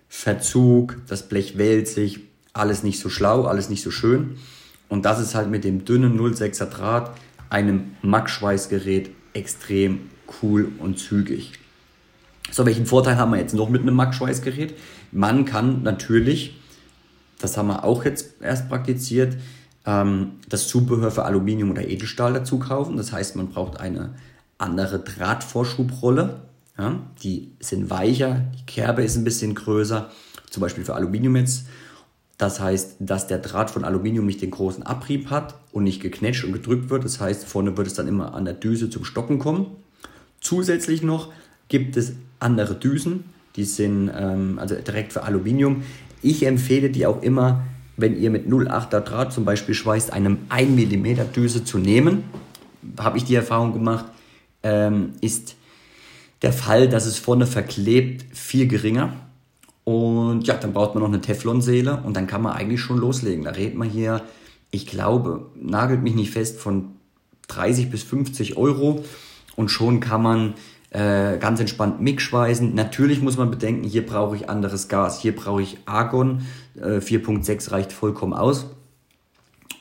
Verzug, 0.07 0.97
das 1.07 1.27
Blech 1.27 1.57
wählt 1.57 1.87
sich, 1.87 2.21
alles 2.53 2.81
nicht 2.81 2.99
so 2.99 3.09
schlau, 3.09 3.43
alles 3.43 3.69
nicht 3.69 3.83
so 3.83 3.91
schön. 3.91 4.37
Und 4.89 5.05
das 5.05 5.19
ist 5.19 5.35
halt 5.35 5.49
mit 5.49 5.65
dem 5.65 5.83
dünnen 5.83 6.17
0,6er 6.17 6.65
Draht, 6.65 7.11
einem 7.49 7.91
Max-Schweißgerät, 8.01 9.09
extrem 9.33 10.09
cool 10.41 10.71
und 10.79 10.97
zügig. 10.97 11.53
So, 12.49 12.65
welchen 12.65 12.85
Vorteil 12.85 13.17
haben 13.17 13.31
wir 13.31 13.39
jetzt 13.39 13.53
noch 13.53 13.69
mit 13.69 13.81
einem 13.81 13.95
Max-Schweißgerät? 13.95 14.73
Man 15.11 15.43
kann 15.43 15.83
natürlich, 15.83 16.57
das 17.39 17.57
haben 17.57 17.67
wir 17.67 17.83
auch 17.83 18.05
jetzt 18.05 18.41
erst 18.41 18.69
praktiziert, 18.69 19.35
das 19.87 20.67
Zubehör 20.67 21.11
für 21.11 21.23
Aluminium 21.23 21.71
oder 21.71 21.87
Edelstahl 21.87 22.33
dazu 22.33 22.59
kaufen. 22.59 22.97
Das 22.97 23.13
heißt, 23.13 23.37
man 23.37 23.47
braucht 23.47 23.79
eine 23.79 24.15
andere 24.57 24.99
Drahtvorschubrolle. 24.99 26.41
Ja, 26.77 26.99
die 27.23 27.53
sind 27.59 27.89
weicher, 27.89 28.43
die 28.59 28.65
Kerbe 28.65 29.01
ist 29.01 29.15
ein 29.15 29.23
bisschen 29.23 29.55
größer, 29.55 30.11
zum 30.49 30.61
Beispiel 30.61 30.83
für 30.83 30.93
Aluminium 30.93 31.37
jetzt. 31.37 31.67
Das 32.37 32.59
heißt, 32.59 32.97
dass 32.99 33.27
der 33.27 33.39
Draht 33.39 33.71
von 33.71 33.83
Aluminium 33.83 34.25
nicht 34.25 34.41
den 34.41 34.51
großen 34.51 34.83
Abrieb 34.83 35.31
hat 35.31 35.55
und 35.71 35.85
nicht 35.85 36.01
geknetscht 36.01 36.43
und 36.43 36.51
gedrückt 36.51 36.89
wird. 36.89 37.03
Das 37.03 37.19
heißt, 37.19 37.45
vorne 37.45 37.77
wird 37.77 37.87
es 37.87 37.93
dann 37.93 38.07
immer 38.07 38.35
an 38.35 38.45
der 38.45 38.53
Düse 38.53 38.89
zum 38.89 39.05
Stocken 39.05 39.39
kommen. 39.39 39.67
Zusätzlich 40.41 41.01
noch 41.01 41.31
gibt 41.67 41.97
es 41.97 42.13
andere 42.39 42.75
Düsen, 42.75 43.23
die 43.55 43.63
sind 43.63 44.11
ähm, 44.13 44.59
also 44.59 44.75
direkt 44.75 45.13
für 45.13 45.23
Aluminium. 45.23 45.83
Ich 46.21 46.45
empfehle 46.45 46.91
die 46.91 47.07
auch 47.07 47.23
immer 47.23 47.63
wenn 47.97 48.19
ihr 48.19 48.29
mit 48.29 48.47
0,8er 48.47 49.01
Draht 49.01 49.33
zum 49.33 49.43
Beispiel 49.43 49.75
schweißt, 49.75 50.13
einem 50.13 50.37
1 50.49 50.69
mm 50.69 51.33
Düse 51.35 51.63
zu 51.63 51.79
nehmen, 51.79 52.23
habe 52.99 53.17
ich 53.17 53.25
die 53.25 53.35
Erfahrung 53.35 53.73
gemacht, 53.73 54.05
ähm, 54.63 55.13
ist 55.19 55.55
der 56.43 56.53
Fall, 56.53 56.87
dass 56.87 57.05
es 57.07 57.17
vorne 57.17 57.47
verklebt, 57.47 58.25
viel 58.35 58.67
geringer. 58.67 59.13
Und 59.83 60.45
ja, 60.45 60.55
dann 60.55 60.73
braucht 60.73 60.93
man 60.93 61.01
noch 61.01 61.09
eine 61.09 61.21
Teflonseele 61.21 62.01
und 62.03 62.15
dann 62.15 62.27
kann 62.27 62.41
man 62.41 62.53
eigentlich 62.53 62.81
schon 62.81 62.97
loslegen. 62.97 63.45
Da 63.45 63.51
redet 63.51 63.75
man 63.75 63.89
hier, 63.89 64.21
ich 64.69 64.85
glaube, 64.85 65.47
nagelt 65.55 66.03
mich 66.03 66.13
nicht 66.13 66.31
fest, 66.31 66.59
von 66.59 66.89
30 67.47 67.89
bis 67.89 68.03
50 68.03 68.57
Euro 68.57 69.03
und 69.55 69.69
schon 69.69 69.99
kann 70.01 70.21
man 70.21 70.53
äh, 70.91 71.37
ganz 71.37 71.59
entspannt 71.59 72.01
Mix-Schweißen. 72.01 72.73
Natürlich 72.73 73.21
muss 73.21 73.37
man 73.37 73.51
bedenken, 73.51 73.83
hier 73.83 74.05
brauche 74.05 74.35
ich 74.35 74.49
anderes 74.49 74.87
Gas. 74.87 75.19
Hier 75.19 75.35
brauche 75.35 75.61
ich 75.61 75.77
Argon. 75.85 76.45
Äh, 76.75 76.99
4.6 76.99 77.71
reicht 77.71 77.91
vollkommen 77.91 78.33
aus. 78.33 78.67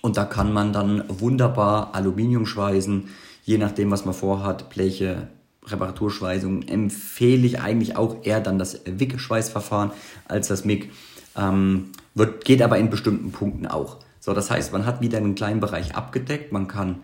Und 0.01 0.17
da 0.17 0.25
kann 0.25 0.53
man 0.53 0.73
dann 0.73 1.05
wunderbar 1.09 1.95
Aluminium 1.95 2.47
schweißen, 2.47 3.09
je 3.45 3.59
nachdem, 3.59 3.91
was 3.91 4.05
man 4.05 4.15
vorhat, 4.15 4.71
Bleche, 4.71 5.29
Reparaturschweißung, 5.65 6.63
empfehle 6.63 7.47
ich 7.47 7.61
eigentlich 7.61 7.97
auch 7.97 8.25
eher 8.25 8.41
dann 8.41 8.59
das 8.59 8.83
WIG-Schweißverfahren 8.85 9.91
als 10.29 10.49
das 10.49 10.65
MIG. 10.65 10.93
Ähm, 11.37 11.91
wird, 12.15 12.45
geht 12.45 12.63
aber 12.63 12.79
in 12.79 12.89
bestimmten 12.89 13.33
Punkten 13.33 13.67
auch. 13.67 13.99
So, 14.21 14.33
das 14.33 14.51
heißt, 14.51 14.73
man 14.73 14.87
hat 14.87 15.01
wieder 15.01 15.19
einen 15.19 15.35
kleinen 15.35 15.61
Bereich 15.61 15.95
abgedeckt. 15.95 16.53
Man 16.53 16.69
kann 16.69 17.01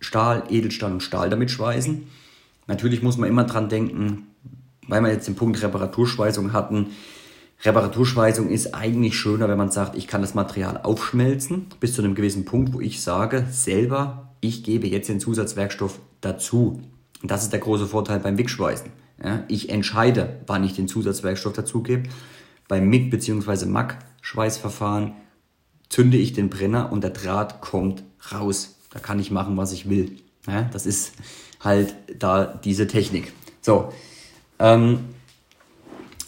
Stahl, 0.00 0.44
Edelstahl 0.48 0.92
und 0.92 1.02
Stahl 1.02 1.30
damit 1.30 1.50
schweißen. 1.50 2.06
Natürlich 2.70 3.02
muss 3.02 3.16
man 3.16 3.28
immer 3.28 3.42
dran 3.42 3.68
denken, 3.68 4.28
weil 4.86 5.02
wir 5.02 5.10
jetzt 5.10 5.26
den 5.26 5.34
Punkt 5.34 5.60
Reparaturschweißung 5.60 6.52
hatten, 6.52 6.90
Reparaturschweißung 7.64 8.48
ist 8.48 8.76
eigentlich 8.76 9.18
schöner, 9.18 9.48
wenn 9.48 9.58
man 9.58 9.72
sagt, 9.72 9.96
ich 9.96 10.06
kann 10.06 10.20
das 10.20 10.34
Material 10.34 10.78
aufschmelzen 10.80 11.66
bis 11.80 11.94
zu 11.94 12.02
einem 12.02 12.14
gewissen 12.14 12.44
Punkt, 12.44 12.72
wo 12.72 12.80
ich 12.80 13.02
sage, 13.02 13.44
selber, 13.50 14.34
ich 14.40 14.62
gebe 14.62 14.86
jetzt 14.86 15.08
den 15.08 15.18
Zusatzwerkstoff 15.18 15.98
dazu. 16.20 16.80
Und 17.20 17.30
das 17.30 17.42
ist 17.42 17.52
der 17.52 17.58
große 17.58 17.88
Vorteil 17.88 18.20
beim 18.20 18.38
Wickschweißen. 18.38 18.90
Ja, 19.22 19.42
ich 19.48 19.68
entscheide, 19.68 20.38
wann 20.46 20.62
ich 20.62 20.74
den 20.74 20.86
Zusatzwerkstoff 20.86 21.54
dazugebe. 21.54 22.08
Beim 22.68 22.88
MIG 22.88 23.10
bzw. 23.10 23.66
MAG-Schweißverfahren 23.66 25.14
zünde 25.88 26.18
ich 26.18 26.34
den 26.34 26.48
Brenner 26.48 26.92
und 26.92 27.02
der 27.02 27.10
Draht 27.10 27.62
kommt 27.62 28.04
raus. 28.32 28.76
Da 28.90 29.00
kann 29.00 29.18
ich 29.18 29.32
machen, 29.32 29.56
was 29.56 29.72
ich 29.72 29.90
will. 29.90 30.18
Ja, 30.46 30.62
das 30.72 30.86
ist 30.86 31.12
halt 31.60 31.94
da 32.18 32.44
diese 32.44 32.86
Technik. 32.86 33.32
So, 33.60 33.92
ähm, 34.58 35.00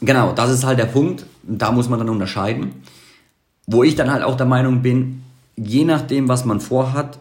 genau, 0.01 0.33
das 0.33 0.51
ist 0.51 0.65
halt 0.65 0.79
der 0.79 0.87
Punkt. 0.87 1.27
Da 1.43 1.73
muss 1.73 1.89
man 1.89 1.99
dann 1.99 2.09
unterscheiden. 2.09 2.83
Wo 3.67 3.83
ich 3.83 3.95
dann 3.95 4.11
halt 4.11 4.23
auch 4.23 4.37
der 4.37 4.47
Meinung 4.47 4.83
bin, 4.83 5.23
je 5.57 5.85
nachdem, 5.85 6.29
was 6.29 6.45
man 6.45 6.61
vorhat 6.61 7.19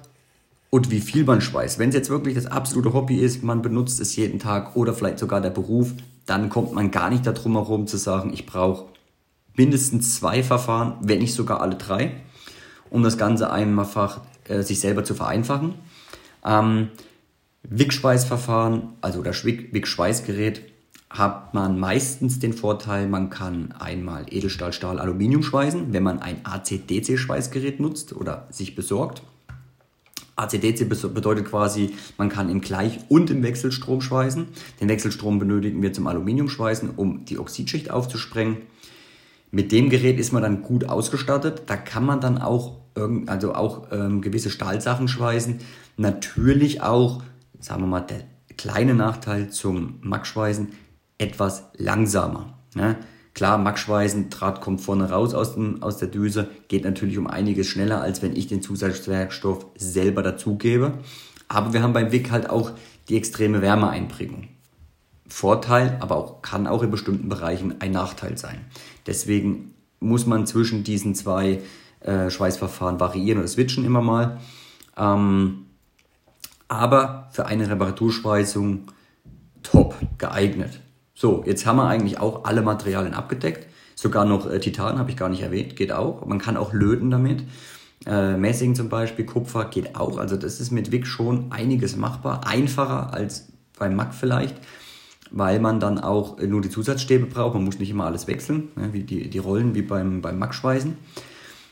und 0.69 0.89
wie 0.89 1.01
viel 1.01 1.23
man 1.23 1.41
schweißt. 1.41 1.79
Wenn 1.79 1.89
es 1.89 1.95
jetzt 1.95 2.09
wirklich 2.09 2.35
das 2.35 2.45
absolute 2.47 2.93
Hobby 2.93 3.17
ist, 3.17 3.43
man 3.43 3.61
benutzt 3.61 3.99
es 3.99 4.15
jeden 4.15 4.39
Tag 4.39 4.75
oder 4.75 4.93
vielleicht 4.93 5.19
sogar 5.19 5.41
der 5.41 5.49
Beruf, 5.49 5.93
dann 6.25 6.49
kommt 6.49 6.73
man 6.73 6.91
gar 6.91 7.09
nicht 7.09 7.27
darum 7.27 7.53
herum 7.53 7.87
zu 7.87 7.97
sagen, 7.97 8.31
ich 8.33 8.45
brauche 8.45 8.85
mindestens 9.55 10.15
zwei 10.15 10.43
Verfahren, 10.43 10.95
wenn 11.01 11.19
nicht 11.19 11.33
sogar 11.33 11.61
alle 11.61 11.75
drei, 11.75 12.11
um 12.89 13.03
das 13.03 13.17
Ganze 13.17 13.51
einfach 13.51 14.21
äh, 14.47 14.61
sich 14.61 14.79
selber 14.79 15.03
zu 15.03 15.13
vereinfachen. 15.13 15.73
Ähm, 16.45 16.87
Wickschweißverfahren, 17.63 18.93
also 19.01 19.21
das 19.21 19.43
Wickschweißgerät, 19.45 20.63
hat 21.09 21.53
man 21.53 21.77
meistens 21.77 22.39
den 22.39 22.53
Vorteil, 22.53 23.07
man 23.07 23.29
kann 23.29 23.73
einmal 23.73 24.25
Edelstahl, 24.29 24.71
Stahl, 24.71 24.99
Aluminium 24.99 25.43
schweißen, 25.43 25.91
wenn 25.91 26.03
man 26.03 26.19
ein 26.19 26.41
AC-DC-Schweißgerät 26.43 27.79
nutzt 27.79 28.13
oder 28.13 28.47
sich 28.49 28.75
besorgt. 28.75 29.21
AC-DC 30.37 30.87
bedeutet 31.13 31.45
quasi, 31.45 31.93
man 32.17 32.29
kann 32.29 32.49
im 32.49 32.61
Gleich- 32.61 32.99
und 33.09 33.29
im 33.29 33.43
Wechselstrom 33.43 34.01
schweißen. 34.01 34.47
Den 34.79 34.89
Wechselstrom 34.89 35.37
benötigen 35.37 35.81
wir 35.81 35.91
zum 35.91 36.07
Aluminiumschweißen, 36.07 36.91
um 36.95 37.25
die 37.25 37.37
Oxidschicht 37.37 37.91
aufzusprengen. 37.91 38.57
Mit 39.51 39.73
dem 39.73 39.89
Gerät 39.89 40.17
ist 40.17 40.31
man 40.31 40.41
dann 40.41 40.61
gut 40.61 40.85
ausgestattet. 40.85 41.63
Da 41.67 41.75
kann 41.75 42.05
man 42.05 42.21
dann 42.21 42.37
auch, 42.37 42.77
also 43.27 43.53
auch 43.53 43.91
ähm, 43.91 44.21
gewisse 44.21 44.49
Stahlsachen 44.49 45.09
schweißen. 45.09 45.59
Natürlich 45.97 46.81
auch, 46.81 47.21
sagen 47.61 47.83
wir 47.83 47.87
mal, 47.87 48.01
der 48.01 48.23
kleine 48.57 48.93
Nachteil 48.93 49.49
zum 49.49 49.99
Max-Schweißen, 50.01 50.69
etwas 51.17 51.63
langsamer. 51.77 52.57
Ne? 52.75 52.97
Klar, 53.33 53.57
Max-Schweißen, 53.57 54.29
Draht 54.29 54.59
kommt 54.59 54.81
vorne 54.81 55.09
raus 55.09 55.33
aus, 55.33 55.53
dem, 55.53 55.81
aus 55.81 55.97
der 55.97 56.09
Düse, 56.09 56.49
geht 56.67 56.83
natürlich 56.83 57.17
um 57.17 57.27
einiges 57.27 57.67
schneller, 57.67 58.01
als 58.01 58.21
wenn 58.21 58.35
ich 58.35 58.47
den 58.47 58.61
Zusatzwerkstoff 58.61 59.65
selber 59.77 60.21
dazugebe. 60.21 60.95
Aber 61.47 61.73
wir 61.73 61.81
haben 61.81 61.93
beim 61.93 62.11
Wick 62.11 62.31
halt 62.31 62.49
auch 62.49 62.71
die 63.07 63.17
extreme 63.17 63.61
Wärmeeinbringung. 63.61 64.49
Vorteil, 65.27 65.97
aber 66.01 66.17
auch, 66.17 66.41
kann 66.41 66.67
auch 66.67 66.83
in 66.83 66.91
bestimmten 66.91 67.29
Bereichen 67.29 67.75
ein 67.79 67.91
Nachteil 67.91 68.37
sein. 68.37 68.65
Deswegen 69.07 69.73
muss 69.99 70.25
man 70.25 70.45
zwischen 70.45 70.83
diesen 70.83 71.15
zwei 71.15 71.61
äh, 72.01 72.29
Schweißverfahren 72.29 72.99
variieren 72.99 73.39
oder 73.39 73.47
switchen 73.47 73.85
immer 73.85 74.01
mal. 74.01 74.39
Ähm, 74.97 75.67
aber 76.71 77.27
für 77.31 77.45
eine 77.45 77.69
Reparaturschweißung 77.69 78.87
top 79.61 79.95
geeignet. 80.17 80.79
So, 81.13 81.43
jetzt 81.45 81.65
haben 81.65 81.75
wir 81.75 81.87
eigentlich 81.87 82.19
auch 82.19 82.45
alle 82.45 82.61
Materialien 82.61 83.13
abgedeckt. 83.13 83.67
Sogar 83.95 84.23
noch 84.23 84.49
äh, 84.49 84.59
Titan 84.59 84.97
habe 84.97 85.11
ich 85.11 85.17
gar 85.17 85.27
nicht 85.27 85.41
erwähnt, 85.41 85.75
geht 85.75 85.91
auch. 85.91 86.25
Man 86.25 86.39
kann 86.39 86.55
auch 86.55 86.71
löten 86.71 87.11
damit. 87.11 87.43
Äh, 88.07 88.37
Messing 88.37 88.73
zum 88.73 88.87
Beispiel, 88.87 89.25
Kupfer 89.25 89.65
geht 89.65 89.97
auch. 89.97 90.17
Also 90.17 90.37
das 90.37 90.61
ist 90.61 90.71
mit 90.71 90.93
WIG 90.93 91.05
schon 91.05 91.51
einiges 91.51 91.97
machbar. 91.97 92.47
Einfacher 92.47 93.13
als 93.13 93.49
beim 93.77 93.97
MAC 93.97 94.13
vielleicht, 94.13 94.55
weil 95.29 95.59
man 95.59 95.81
dann 95.81 95.99
auch 95.99 96.39
äh, 96.39 96.47
nur 96.47 96.61
die 96.61 96.69
Zusatzstäbe 96.69 97.25
braucht. 97.25 97.53
Man 97.53 97.65
muss 97.65 97.79
nicht 97.79 97.89
immer 97.89 98.05
alles 98.05 98.27
wechseln, 98.27 98.69
ne, 98.77 98.93
wie 98.93 99.03
die, 99.03 99.29
die 99.29 99.39
Rollen 99.39 99.75
wie 99.75 99.81
beim, 99.81 100.21
beim 100.21 100.39
MAC-Schweißen. 100.39 100.97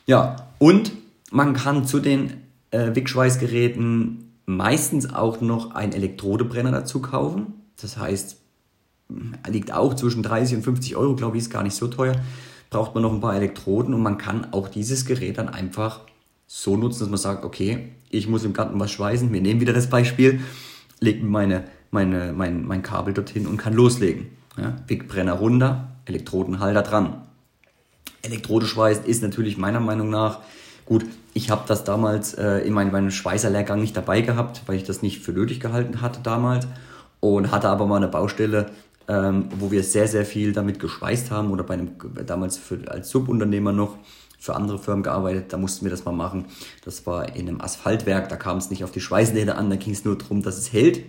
Ja, 0.07 0.49
und 0.57 0.91
man 1.31 1.53
kann 1.53 1.85
zu 1.85 2.01
den 2.01 2.33
äh, 2.71 2.93
WIG-Schweißgeräten 2.93 4.28
meistens 4.49 5.13
auch 5.13 5.41
noch 5.41 5.75
einen 5.75 5.93
Elektrodebrenner 5.93 6.71
dazu 6.71 7.01
kaufen. 7.01 7.53
Das 7.79 7.97
heißt, 7.97 8.37
liegt 9.47 9.71
auch 9.71 9.93
zwischen 9.93 10.23
30 10.23 10.57
und 10.57 10.63
50 10.63 10.95
Euro, 10.95 11.15
glaube 11.15 11.37
ich, 11.37 11.43
ist 11.43 11.51
gar 11.51 11.61
nicht 11.61 11.75
so 11.75 11.87
teuer. 11.87 12.15
Braucht 12.71 12.95
man 12.95 13.03
noch 13.03 13.13
ein 13.13 13.21
paar 13.21 13.35
Elektroden 13.35 13.93
und 13.93 14.01
man 14.01 14.17
kann 14.17 14.51
auch 14.51 14.67
dieses 14.67 15.05
Gerät 15.05 15.37
dann 15.37 15.49
einfach 15.49 16.01
so 16.47 16.75
nutzen, 16.75 17.01
dass 17.01 17.09
man 17.09 17.19
sagt, 17.19 17.45
okay, 17.45 17.89
ich 18.09 18.27
muss 18.27 18.43
im 18.43 18.53
Garten 18.53 18.79
was 18.79 18.91
schweißen. 18.91 19.31
Wir 19.31 19.41
nehmen 19.41 19.61
wieder 19.61 19.73
das 19.73 19.87
Beispiel, 19.87 20.39
lege 20.99 21.23
meine, 21.23 21.65
meine, 21.91 22.33
mein, 22.33 22.65
mein 22.65 22.81
Kabel 22.81 23.13
dorthin 23.13 23.45
und 23.45 23.57
kann 23.57 23.73
loslegen. 23.73 24.29
Ja, 24.57 24.75
Brenner 25.07 25.33
runter, 25.33 25.89
Elektrodenhalter 26.05 26.81
dran. 26.81 27.21
Elektrode 28.23 28.65
schweißen 28.65 29.05
ist 29.05 29.21
natürlich 29.21 29.57
meiner 29.57 29.79
Meinung 29.79 30.09
nach 30.09 30.39
gut. 30.89 31.05
Ich 31.33 31.49
habe 31.49 31.63
das 31.67 31.85
damals 31.85 32.33
äh, 32.33 32.57
in 32.59 32.73
meinem, 32.73 32.91
meinem 32.91 33.11
Schweißerlehrgang 33.11 33.79
nicht 33.79 33.95
dabei 33.95 34.21
gehabt, 34.21 34.63
weil 34.65 34.75
ich 34.75 34.83
das 34.83 35.01
nicht 35.01 35.19
für 35.19 35.31
nötig 35.31 35.61
gehalten 35.61 36.01
hatte 36.01 36.19
damals 36.21 36.67
und 37.21 37.51
hatte 37.51 37.69
aber 37.69 37.85
mal 37.85 37.97
eine 37.97 38.07
Baustelle, 38.07 38.71
ähm, 39.07 39.45
wo 39.57 39.71
wir 39.71 39.83
sehr, 39.83 40.07
sehr 40.07 40.25
viel 40.25 40.51
damit 40.51 40.79
geschweißt 40.79 41.31
haben 41.31 41.51
oder 41.51 41.63
bei 41.63 41.75
einem, 41.75 41.91
damals 42.25 42.57
für, 42.57 42.79
als 42.87 43.09
Subunternehmer 43.09 43.71
noch 43.71 43.97
für 44.39 44.55
andere 44.55 44.79
Firmen 44.79 45.03
gearbeitet, 45.03 45.53
da 45.53 45.57
mussten 45.57 45.85
wir 45.85 45.91
das 45.91 46.05
mal 46.05 46.11
machen. 46.11 46.45
Das 46.83 47.05
war 47.05 47.35
in 47.35 47.47
einem 47.47 47.61
Asphaltwerk, 47.61 48.29
da 48.29 48.35
kam 48.35 48.57
es 48.57 48.69
nicht 48.69 48.83
auf 48.83 48.91
die 48.91 49.01
Schweißnähte 49.01 49.55
an, 49.55 49.69
da 49.69 49.75
ging 49.75 49.93
es 49.93 50.05
nur 50.05 50.17
darum, 50.17 50.41
dass 50.41 50.57
es 50.57 50.73
hält. 50.73 51.03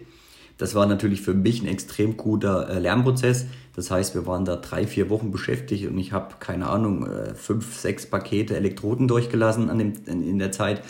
Das 0.61 0.75
war 0.75 0.85
natürlich 0.85 1.23
für 1.23 1.33
mich 1.33 1.63
ein 1.63 1.67
extrem 1.67 2.19
guter 2.19 2.69
äh, 2.69 2.79
Lernprozess. 2.79 3.47
Das 3.75 3.91
heißt, 3.91 4.15
wir 4.15 4.27
waren 4.27 4.45
da 4.45 4.57
drei, 4.57 4.87
vier 4.87 5.09
Wochen 5.09 5.31
beschäftigt 5.31 5.89
und 5.89 5.97
ich 5.97 6.13
habe, 6.13 6.35
keine 6.39 6.69
Ahnung, 6.69 7.07
äh, 7.07 7.35
fünf, 7.35 7.79
sechs 7.79 8.05
Pakete 8.05 8.57
Elektroden 8.57 9.09
durchgelassen 9.09 9.71
an 9.71 9.79
dem, 9.79 9.95
in, 10.05 10.23
in 10.23 10.39
der 10.39 10.53
Zeit. 10.53 10.83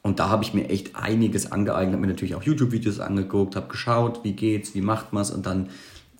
Und 0.00 0.18
da 0.18 0.30
habe 0.30 0.44
ich 0.44 0.54
mir 0.54 0.70
echt 0.70 0.96
einiges 0.96 1.52
angeeignet, 1.52 1.92
habe 1.92 2.00
mir 2.00 2.12
natürlich 2.12 2.34
auch 2.34 2.42
YouTube-Videos 2.42 3.00
angeguckt, 3.00 3.54
habe 3.54 3.68
geschaut, 3.68 4.24
wie 4.24 4.32
geht's, 4.32 4.74
wie 4.74 4.80
macht 4.80 5.12
man 5.12 5.20
es 5.20 5.30
und 5.30 5.44
dann 5.44 5.68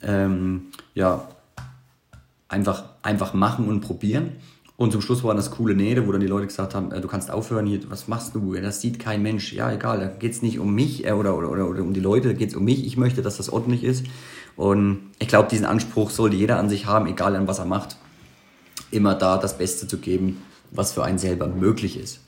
ähm, 0.03 0.67
ja, 0.93 1.27
einfach, 2.49 2.85
einfach 3.01 3.33
machen 3.33 3.69
und 3.69 3.81
probieren. 3.81 4.33
Und 4.83 4.91
zum 4.91 5.01
Schluss 5.01 5.23
waren 5.23 5.37
das 5.37 5.53
coole 5.53 5.77
Nähte, 5.77 6.09
wo 6.09 6.11
dann 6.11 6.21
die 6.21 6.27
Leute 6.27 6.49
gesagt 6.49 6.75
haben, 6.75 6.91
äh, 6.91 7.01
du 7.01 7.07
kannst 7.07 7.31
aufhören 7.31 7.67
hier, 7.67 7.79
was 7.89 8.09
machst 8.09 8.35
du? 8.35 8.53
Das 8.57 8.81
sieht 8.81 8.99
kein 8.99 9.23
Mensch. 9.23 9.53
Ja, 9.53 9.71
egal, 9.71 10.01
da 10.01 10.07
geht 10.09 10.33
es 10.33 10.43
nicht 10.43 10.59
um 10.59 10.75
mich 10.75 11.07
äh, 11.07 11.13
oder, 11.13 11.39
oder, 11.39 11.53
oder, 11.53 11.69
oder 11.69 11.83
um 11.83 11.95
die 11.95 12.01
Leute, 12.01 12.27
da 12.27 12.35
geht 12.35 12.49
es 12.49 12.57
um 12.57 12.65
mich. 12.65 12.85
Ich 12.85 12.97
möchte, 12.97 13.23
dass 13.23 13.37
das 13.37 13.49
ordentlich 13.49 13.85
ist. 13.85 14.05
Und 14.57 15.11
ich 15.21 15.29
glaube, 15.29 15.49
diesen 15.49 15.67
Anspruch 15.67 16.11
sollte 16.11 16.35
jeder 16.35 16.59
an 16.59 16.69
sich 16.69 16.87
haben, 16.87 17.07
egal 17.07 17.37
an 17.37 17.47
was 17.47 17.61
er 17.61 17.65
macht. 17.65 17.97
Immer 18.91 19.15
da 19.15 19.39
das 19.39 19.57
Beste 19.57 19.87
zu 19.87 19.99
geben, 19.99 20.43
was 20.73 20.93
für 20.93 21.05
einen 21.05 21.19
selber 21.19 21.47
möglich 21.47 21.97
ist. 21.97 22.19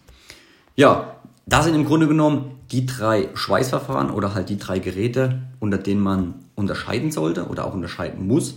Ja, 0.76 1.16
das 1.46 1.64
sind 1.64 1.75
im 1.75 1.84
Grunde 1.84 2.06
genommen 2.06 2.52
die 2.70 2.87
drei 2.87 3.30
Schweißverfahren 3.34 4.12
oder 4.12 4.32
halt 4.32 4.49
die 4.49 4.58
drei 4.58 4.78
Geräte, 4.78 5.42
unter 5.58 5.78
denen 5.78 6.02
man 6.02 6.34
unterscheiden 6.54 7.11
sollte 7.11 7.49
oder 7.49 7.64
auch 7.64 7.75
unterscheiden 7.75 8.28
muss. 8.28 8.54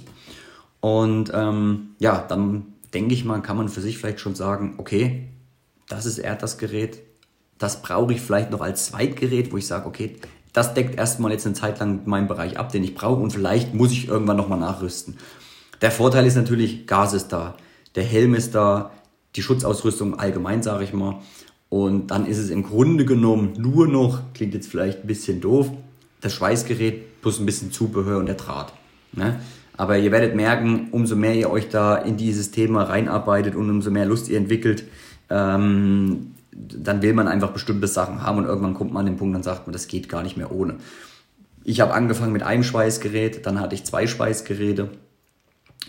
Und 0.82 1.32
ähm, 1.34 1.96
ja, 1.98 2.24
dann 2.28 2.77
denke 2.98 3.14
ich 3.14 3.26
mal, 3.26 3.44
kann 3.44 3.58
man 3.58 3.70
für 3.70 3.80
sich 3.80 4.00
vielleicht 4.00 4.20
schon 4.20 4.34
sagen, 4.34 4.74
okay, 4.80 5.28
das 5.88 6.08
ist 6.08 6.18
eher 6.18 6.36
das 6.36 6.58
Gerät, 6.58 7.04
das 7.60 7.84
brauche 7.84 8.12
ich 8.12 8.22
vielleicht 8.22 8.50
noch 8.50 8.62
als 8.62 8.88
Zweitgerät, 8.88 9.52
wo 9.52 9.58
ich 9.58 9.68
sage, 9.68 9.86
okay, 9.86 10.16
das 10.52 10.74
deckt 10.74 10.98
erstmal 10.98 11.32
jetzt 11.32 11.46
eine 11.46 11.54
Zeit 11.54 11.78
lang 11.80 12.08
meinen 12.08 12.28
Bereich 12.28 12.58
ab, 12.58 12.72
den 12.72 12.84
ich 12.84 12.96
brauche 12.96 13.22
und 13.22 13.32
vielleicht 13.32 13.76
muss 13.76 13.92
ich 13.92 14.08
irgendwann 14.08 14.38
nochmal 14.38 14.60
nachrüsten. 14.60 15.16
Der 15.82 15.92
Vorteil 15.92 16.26
ist 16.26 16.38
natürlich, 16.38 16.88
Gas 16.88 17.14
ist 17.14 17.28
da, 17.28 17.56
der 17.94 18.04
Helm 18.04 18.34
ist 18.34 18.56
da, 18.56 18.90
die 19.36 19.44
Schutzausrüstung 19.44 20.18
allgemein, 20.18 20.64
sage 20.64 20.84
ich 20.84 20.92
mal. 20.92 21.20
Und 21.70 22.08
dann 22.08 22.26
ist 22.26 22.40
es 22.40 22.50
im 22.50 22.64
Grunde 22.64 23.06
genommen 23.06 23.54
nur 23.60 23.88
noch, 23.88 24.22
klingt 24.34 24.56
jetzt 24.56 24.70
vielleicht 24.70 25.02
ein 25.02 25.08
bisschen 25.08 25.40
doof, 25.40 25.70
das 26.22 26.34
Schweißgerät 26.34 27.22
plus 27.22 27.40
ein 27.40 27.46
bisschen 27.46 27.72
Zubehör 27.72 28.18
und 28.18 28.26
der 28.26 28.36
Draht. 28.36 28.74
Ne? 29.12 29.40
Aber 29.78 29.98
ihr 29.98 30.12
werdet 30.12 30.36
merken, 30.36 30.90
umso 30.92 31.16
mehr 31.16 31.36
ihr 31.36 31.50
euch 31.50 31.70
da 31.70 31.96
in 31.96 32.18
dieses 32.18 32.52
Thema 32.52 32.84
reinarbeitet 32.84 33.56
und 33.56 33.70
umso 33.70 33.92
mehr 33.92 34.06
Lust 34.06 34.28
ihr 34.28 34.38
entwickelt, 34.38 34.84
ähm, 35.30 36.34
dann 36.52 37.04
will 37.04 37.14
man 37.14 37.28
einfach 37.28 37.52
bestimmte 37.52 37.88
Sachen 37.88 38.24
haben 38.24 38.40
und 38.40 38.46
irgendwann 38.46 38.74
kommt 38.74 38.92
man 38.92 39.02
an 39.02 39.14
den 39.14 39.18
Punkt, 39.18 39.36
dann 39.36 39.44
sagt 39.44 39.68
man, 39.68 39.74
das 39.74 39.88
geht 39.88 40.10
gar 40.10 40.24
nicht 40.24 40.38
mehr 40.38 40.52
ohne. 40.52 40.78
Ich 41.64 41.80
habe 41.80 41.94
angefangen 41.94 42.34
mit 42.34 42.44
einem 42.44 42.64
Schweißgerät, 42.64 43.46
dann 43.46 43.60
hatte 43.60 43.76
ich 43.76 43.84
zwei 43.84 44.08
Schweißgeräte. 44.08 44.90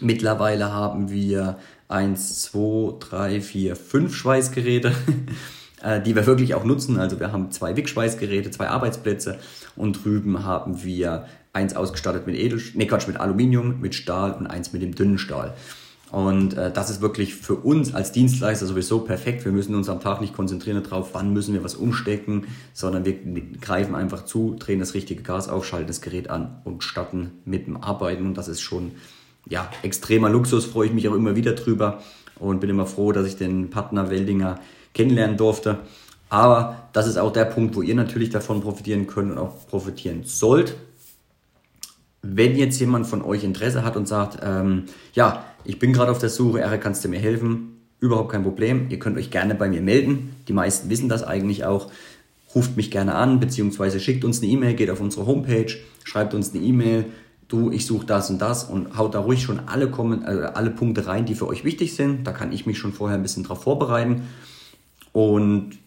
Mittlerweile 0.00 0.72
haben 0.72 1.10
wir 1.10 1.58
eins, 1.88 2.42
zwei, 2.42 2.94
drei, 3.00 3.40
vier, 3.40 3.74
fünf 3.74 4.14
Schweißgeräte. 4.14 4.92
Äh, 5.80 6.02
die 6.02 6.16
wir 6.16 6.26
wirklich 6.26 6.54
auch 6.54 6.64
nutzen. 6.64 6.98
Also 6.98 7.20
wir 7.20 7.30
haben 7.30 7.52
zwei 7.52 7.76
Wickschweißgeräte, 7.76 8.50
zwei 8.50 8.68
Arbeitsplätze 8.68 9.38
und 9.76 10.04
drüben 10.04 10.44
haben 10.44 10.82
wir 10.82 11.26
eins 11.58 11.74
ausgestattet 11.74 12.26
mit 12.26 12.36
Edel, 12.36 12.62
nee 12.74 12.86
Quatsch, 12.86 13.08
mit 13.08 13.18
Aluminium, 13.18 13.80
mit 13.80 13.96
Stahl 13.96 14.32
und 14.32 14.46
eins 14.46 14.72
mit 14.72 14.80
dem 14.80 14.94
dünnen 14.94 15.18
Stahl. 15.18 15.54
Und 16.10 16.56
äh, 16.56 16.72
das 16.72 16.88
ist 16.88 17.02
wirklich 17.02 17.34
für 17.34 17.56
uns 17.56 17.94
als 17.94 18.12
Dienstleister 18.12 18.64
sowieso 18.64 19.00
perfekt. 19.00 19.44
Wir 19.44 19.52
müssen 19.52 19.74
uns 19.74 19.88
am 19.88 20.00
Tag 20.00 20.20
nicht 20.20 20.34
konzentrieren 20.34 20.82
darauf, 20.82 21.10
wann 21.12 21.32
müssen 21.32 21.52
wir 21.52 21.64
was 21.64 21.74
umstecken, 21.74 22.46
sondern 22.72 23.04
wir 23.04 23.16
greifen 23.60 23.94
einfach 23.94 24.24
zu, 24.24 24.56
drehen 24.58 24.78
das 24.78 24.94
richtige 24.94 25.22
Gas 25.22 25.48
auf, 25.48 25.66
schalten 25.66 25.88
das 25.88 26.00
Gerät 26.00 26.30
an 26.30 26.62
und 26.64 26.82
starten 26.82 27.32
mit 27.44 27.66
dem 27.66 27.76
Arbeiten. 27.76 28.32
Das 28.32 28.48
ist 28.48 28.60
schon 28.60 28.92
ja, 29.48 29.70
extremer 29.82 30.30
Luxus, 30.30 30.64
freue 30.64 30.86
ich 30.86 30.94
mich 30.94 31.08
auch 31.08 31.14
immer 31.14 31.36
wieder 31.36 31.52
drüber 31.52 32.02
und 32.38 32.60
bin 32.60 32.70
immer 32.70 32.86
froh, 32.86 33.12
dass 33.12 33.26
ich 33.26 33.36
den 33.36 33.68
Partner 33.68 34.08
Weldinger 34.08 34.60
kennenlernen 34.94 35.36
durfte. 35.36 35.78
Aber 36.30 36.88
das 36.92 37.06
ist 37.06 37.16
auch 37.18 37.32
der 37.32 37.46
Punkt, 37.46 37.74
wo 37.74 37.82
ihr 37.82 37.94
natürlich 37.94 38.30
davon 38.30 38.60
profitieren 38.60 39.06
könnt 39.06 39.32
und 39.32 39.38
auch 39.38 39.66
profitieren 39.66 40.22
sollt. 40.24 40.74
Wenn 42.22 42.56
jetzt 42.56 42.80
jemand 42.80 43.06
von 43.06 43.22
euch 43.22 43.44
Interesse 43.44 43.84
hat 43.84 43.96
und 43.96 44.08
sagt, 44.08 44.40
ähm, 44.42 44.84
ja, 45.14 45.44
ich 45.64 45.78
bin 45.78 45.92
gerade 45.92 46.10
auf 46.10 46.18
der 46.18 46.28
Suche, 46.28 46.60
Eric, 46.60 46.80
kannst 46.80 47.04
du 47.04 47.08
mir 47.08 47.18
helfen? 47.18 47.80
Überhaupt 48.00 48.32
kein 48.32 48.42
Problem. 48.42 48.86
Ihr 48.90 48.98
könnt 48.98 49.16
euch 49.16 49.30
gerne 49.30 49.54
bei 49.54 49.68
mir 49.68 49.82
melden. 49.82 50.34
Die 50.48 50.52
meisten 50.52 50.90
wissen 50.90 51.08
das 51.08 51.22
eigentlich 51.22 51.64
auch. 51.64 51.90
Ruft 52.54 52.76
mich 52.76 52.90
gerne 52.90 53.14
an, 53.14 53.40
beziehungsweise 53.40 54.00
schickt 54.00 54.24
uns 54.24 54.42
eine 54.42 54.50
E-Mail, 54.50 54.74
geht 54.74 54.90
auf 54.90 55.00
unsere 55.00 55.26
Homepage, 55.26 55.72
schreibt 56.04 56.34
uns 56.34 56.54
eine 56.54 56.64
E-Mail, 56.64 57.04
du, 57.48 57.70
ich 57.70 57.86
suche 57.86 58.06
das 58.06 58.30
und 58.30 58.38
das 58.40 58.64
und 58.64 58.96
haut 58.96 59.14
da 59.14 59.20
ruhig 59.20 59.42
schon 59.42 59.60
alle, 59.66 59.90
Komment 59.90 60.24
äh, 60.24 60.50
alle 60.54 60.70
Punkte 60.70 61.06
rein, 61.06 61.24
die 61.24 61.34
für 61.34 61.46
euch 61.46 61.64
wichtig 61.64 61.94
sind. 61.94 62.26
Da 62.26 62.32
kann 62.32 62.52
ich 62.52 62.66
mich 62.66 62.78
schon 62.78 62.92
vorher 62.92 63.18
ein 63.18 63.22
bisschen 63.22 63.44
drauf 63.44 63.62
vorbereiten. 63.62 64.22
Und 65.12 65.78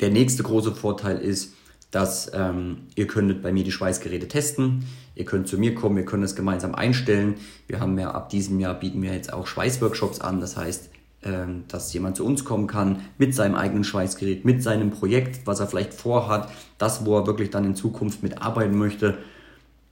der 0.00 0.10
nächste 0.10 0.42
große 0.42 0.74
Vorteil 0.74 1.18
ist, 1.18 1.54
dass 1.90 2.30
ähm, 2.34 2.78
ihr 2.94 3.06
könntet 3.06 3.42
bei 3.42 3.52
mir 3.52 3.64
die 3.64 3.72
Schweißgeräte 3.72 4.28
testen. 4.28 4.84
Ihr 5.20 5.26
könnt 5.26 5.48
zu 5.48 5.58
mir 5.58 5.74
kommen, 5.74 5.96
wir 5.96 6.06
können 6.06 6.22
es 6.22 6.34
gemeinsam 6.34 6.74
einstellen. 6.74 7.34
Wir 7.66 7.78
haben 7.78 7.98
ja 7.98 8.12
ab 8.12 8.30
diesem 8.30 8.58
Jahr 8.58 8.72
bieten 8.72 9.02
wir 9.02 9.12
jetzt 9.12 9.34
auch 9.34 9.46
Schweißworkshops 9.46 10.18
an. 10.22 10.40
Das 10.40 10.56
heißt, 10.56 10.88
ähm, 11.24 11.64
dass 11.68 11.92
jemand 11.92 12.16
zu 12.16 12.24
uns 12.24 12.42
kommen 12.46 12.66
kann 12.66 13.02
mit 13.18 13.34
seinem 13.34 13.54
eigenen 13.54 13.84
Schweißgerät, 13.84 14.46
mit 14.46 14.62
seinem 14.62 14.90
Projekt, 14.90 15.46
was 15.46 15.60
er 15.60 15.66
vielleicht 15.66 15.92
vorhat, 15.92 16.48
das, 16.78 17.04
wo 17.04 17.18
er 17.18 17.26
wirklich 17.26 17.50
dann 17.50 17.66
in 17.66 17.74
Zukunft 17.74 18.22
mitarbeiten 18.22 18.78
möchte, 18.78 19.18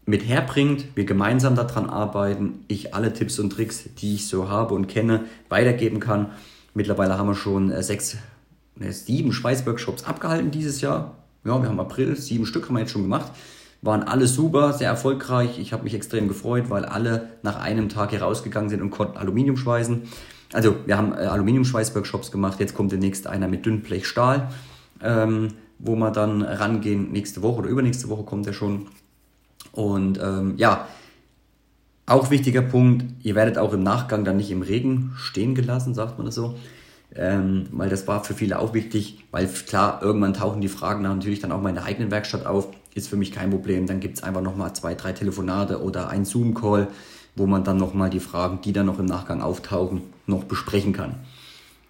mit 0.06 0.26
herbringt, 0.26 0.86
wir 0.94 1.04
gemeinsam 1.04 1.54
daran 1.54 1.90
arbeiten, 1.90 2.64
ich 2.66 2.94
alle 2.94 3.12
Tipps 3.12 3.38
und 3.38 3.50
Tricks, 3.50 3.84
die 3.98 4.14
ich 4.14 4.28
so 4.28 4.48
habe 4.48 4.72
und 4.72 4.86
kenne, 4.86 5.26
weitergeben 5.50 6.00
kann. 6.00 6.30
Mittlerweile 6.72 7.18
haben 7.18 7.28
wir 7.28 7.34
schon 7.34 7.70
äh, 7.70 7.82
sechs, 7.82 8.16
sieben 8.88 9.34
Schweißworkshops 9.34 10.04
abgehalten 10.04 10.50
dieses 10.50 10.80
Jahr 10.80 11.18
ja, 11.44 11.62
wir 11.62 11.68
haben 11.68 11.80
April, 11.80 12.16
sieben 12.16 12.46
Stück 12.46 12.66
haben 12.66 12.74
wir 12.74 12.80
jetzt 12.80 12.92
schon 12.92 13.02
gemacht. 13.02 13.32
Waren 13.80 14.02
alle 14.02 14.26
super, 14.26 14.72
sehr 14.72 14.88
erfolgreich. 14.88 15.58
Ich 15.58 15.72
habe 15.72 15.84
mich 15.84 15.94
extrem 15.94 16.26
gefreut, 16.28 16.68
weil 16.68 16.84
alle 16.84 17.30
nach 17.42 17.60
einem 17.60 17.88
Tag 17.88 18.10
hier 18.10 18.22
rausgegangen 18.22 18.68
sind 18.68 18.82
und 18.82 18.90
konnten 18.90 19.16
Aluminium 19.16 19.56
schweißen. 19.56 20.02
Also 20.52 20.76
wir 20.86 20.96
haben 20.96 21.12
äh, 21.12 21.26
Aluminiumschweißworkshops 21.26 22.32
gemacht. 22.32 22.58
Jetzt 22.58 22.74
kommt 22.74 22.90
demnächst 22.90 23.26
einer 23.26 23.46
mit 23.46 23.66
Dünnblech 23.66 24.06
Stahl, 24.06 24.48
ähm, 25.02 25.48
wo 25.78 25.94
wir 25.94 26.10
dann 26.10 26.42
rangehen. 26.42 27.12
Nächste 27.12 27.42
Woche 27.42 27.60
oder 27.60 27.68
übernächste 27.68 28.08
Woche 28.08 28.24
kommt 28.24 28.46
er 28.46 28.52
schon. 28.52 28.86
Und 29.72 30.18
ähm, 30.20 30.54
ja, 30.56 30.88
auch 32.06 32.30
wichtiger 32.30 32.62
Punkt, 32.62 33.04
ihr 33.22 33.34
werdet 33.34 33.58
auch 33.58 33.72
im 33.72 33.82
Nachgang 33.82 34.24
dann 34.24 34.38
nicht 34.38 34.50
im 34.50 34.62
Regen 34.62 35.12
stehen 35.16 35.54
gelassen, 35.54 35.94
sagt 35.94 36.18
man 36.18 36.26
das 36.26 36.34
so 36.34 36.56
ähm, 37.14 37.66
weil 37.72 37.88
das 37.88 38.06
war 38.06 38.22
für 38.22 38.34
viele 38.34 38.58
auch 38.58 38.74
wichtig, 38.74 39.24
weil 39.30 39.46
klar, 39.46 40.00
irgendwann 40.02 40.34
tauchen 40.34 40.60
die 40.60 40.68
Fragen 40.68 41.02
natürlich 41.02 41.40
dann 41.40 41.52
auch 41.52 41.60
mal 41.60 41.70
in 41.70 41.76
der 41.76 41.84
eigenen 41.84 42.10
Werkstatt 42.10 42.46
auf, 42.46 42.68
ist 42.94 43.08
für 43.08 43.16
mich 43.16 43.32
kein 43.32 43.50
Problem. 43.50 43.86
Dann 43.86 44.00
gibt 44.00 44.18
es 44.18 44.22
einfach 44.22 44.42
nochmal 44.42 44.74
zwei, 44.74 44.94
drei 44.94 45.12
Telefonate 45.12 45.82
oder 45.82 46.08
ein 46.08 46.24
Zoom-Call, 46.24 46.88
wo 47.36 47.46
man 47.46 47.64
dann 47.64 47.76
nochmal 47.76 48.10
die 48.10 48.20
Fragen, 48.20 48.60
die 48.62 48.72
dann 48.72 48.86
noch 48.86 48.98
im 48.98 49.06
Nachgang 49.06 49.42
auftauchen, 49.42 50.02
noch 50.26 50.44
besprechen 50.44 50.92
kann. 50.92 51.14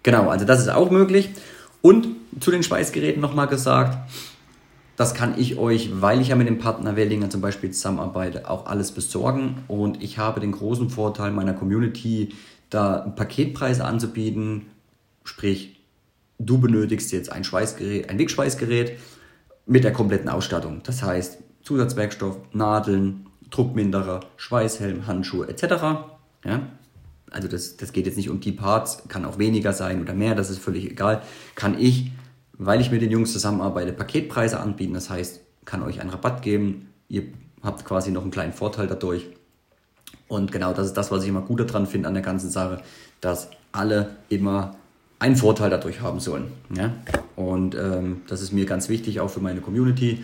Genau, 0.03 0.29
also 0.29 0.45
das 0.45 0.59
ist 0.59 0.69
auch 0.69 0.91
möglich. 0.91 1.29
Und 1.81 2.07
zu 2.39 2.51
den 2.51 2.63
Schweißgeräten 2.63 3.21
nochmal 3.21 3.47
gesagt, 3.47 3.97
das 4.95 5.13
kann 5.13 5.35
ich 5.37 5.57
euch, 5.57 6.01
weil 6.01 6.19
ich 6.19 6.27
ja 6.27 6.35
mit 6.35 6.47
dem 6.47 6.59
Partner 6.59 6.95
Wellinger 6.95 7.29
zum 7.29 7.41
Beispiel 7.41 7.71
zusammenarbeite, 7.71 8.49
auch 8.49 8.65
alles 8.65 8.91
besorgen. 8.91 9.63
Und 9.67 10.03
ich 10.03 10.17
habe 10.17 10.41
den 10.41 10.51
großen 10.51 10.89
Vorteil 10.89 11.31
meiner 11.31 11.53
Community, 11.53 12.33
da 12.69 12.99
Paketpreise 13.15 13.85
anzubieten, 13.85 14.65
Sprich, 15.29 15.79
du 16.39 16.57
benötigst 16.57 17.11
jetzt 17.11 17.31
ein 17.31 17.43
Schweißgerät, 17.43 18.09
ein 18.09 18.17
Wegschweißgerät 18.17 18.97
mit 19.69 19.83
der 19.83 19.93
kompletten 19.93 20.29
Ausstattung. 20.29 20.81
Das 20.83 21.03
heißt, 21.03 21.37
Zusatzwerkstoff, 21.61 22.37
Nadeln, 22.53 23.27
Druckminderer, 23.51 24.21
Schweißhelm, 24.35 25.07
Handschuhe 25.07 25.47
etc. 25.47 25.63
Ja? 26.43 26.61
Also 27.29 27.47
das, 27.47 27.77
das 27.77 27.93
geht 27.93 28.07
jetzt 28.07 28.17
nicht 28.17 28.31
um 28.31 28.39
die 28.39 28.51
Parts, 28.51 29.03
kann 29.07 29.25
auch 29.25 29.37
weniger 29.37 29.71
sein 29.71 30.01
oder 30.01 30.13
mehr, 30.13 30.33
das 30.33 30.49
ist 30.49 30.59
völlig 30.59 30.89
egal. 30.89 31.21
Kann 31.53 31.79
ich, 31.79 32.11
weil 32.53 32.81
ich 32.81 32.89
mit 32.89 33.03
den 33.03 33.11
Jungs 33.11 33.31
zusammenarbeite, 33.31 33.93
Paketpreise 33.93 34.59
anbieten. 34.59 34.95
Das 34.95 35.11
heißt, 35.11 35.41
kann 35.65 35.83
euch 35.83 36.01
einen 36.01 36.09
Rabatt 36.09 36.41
geben. 36.41 36.89
Ihr 37.07 37.25
habt 37.61 37.85
quasi 37.85 38.09
noch 38.11 38.23
einen 38.23 38.31
kleinen 38.31 38.53
Vorteil 38.53 38.87
dadurch. 38.87 39.27
Und 40.27 40.51
genau 40.51 40.73
das 40.73 40.87
ist 40.87 40.97
das, 40.97 41.11
was 41.11 41.23
ich 41.23 41.29
immer 41.29 41.41
gut 41.41 41.59
daran 41.59 41.85
finde 41.85 42.07
an 42.07 42.15
der 42.15 42.23
ganzen 42.23 42.49
Sache, 42.49 42.81
dass 43.21 43.49
alle 43.71 44.17
immer 44.29 44.78
einen 45.19 45.35
Vorteil 45.35 45.69
dadurch 45.69 46.01
haben 46.01 46.19
sollen. 46.19 46.51
Ja? 46.75 46.93
Und 47.35 47.75
ähm, 47.75 48.21
das 48.27 48.41
ist 48.41 48.51
mir 48.51 48.65
ganz 48.65 48.89
wichtig, 48.89 49.19
auch 49.19 49.29
für 49.29 49.41
meine 49.41 49.61
Community. 49.61 50.23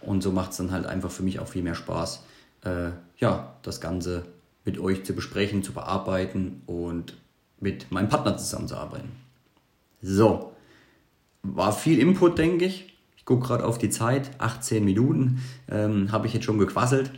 Und 0.00 0.22
so 0.22 0.30
macht 0.30 0.52
es 0.52 0.56
dann 0.58 0.70
halt 0.70 0.86
einfach 0.86 1.10
für 1.10 1.24
mich 1.24 1.40
auch 1.40 1.48
viel 1.48 1.62
mehr 1.62 1.74
Spaß, 1.74 2.22
äh, 2.64 2.90
ja, 3.18 3.56
das 3.62 3.80
Ganze 3.80 4.24
mit 4.64 4.78
euch 4.78 5.04
zu 5.04 5.14
besprechen, 5.14 5.62
zu 5.62 5.72
bearbeiten 5.72 6.62
und 6.66 7.16
mit 7.60 7.90
meinem 7.90 8.08
Partner 8.08 8.36
zusammenzuarbeiten. 8.36 9.10
So, 10.02 10.52
war 11.42 11.72
viel 11.72 11.98
Input, 11.98 12.38
denke 12.38 12.66
ich. 12.66 12.92
Ich 13.16 13.24
gucke 13.24 13.46
gerade 13.46 13.64
auf 13.64 13.78
die 13.78 13.90
Zeit, 13.90 14.30
18 14.38 14.84
Minuten 14.84 15.42
ähm, 15.68 16.12
habe 16.12 16.26
ich 16.26 16.34
jetzt 16.34 16.44
schon 16.44 16.58
gequasselt. 16.58 17.10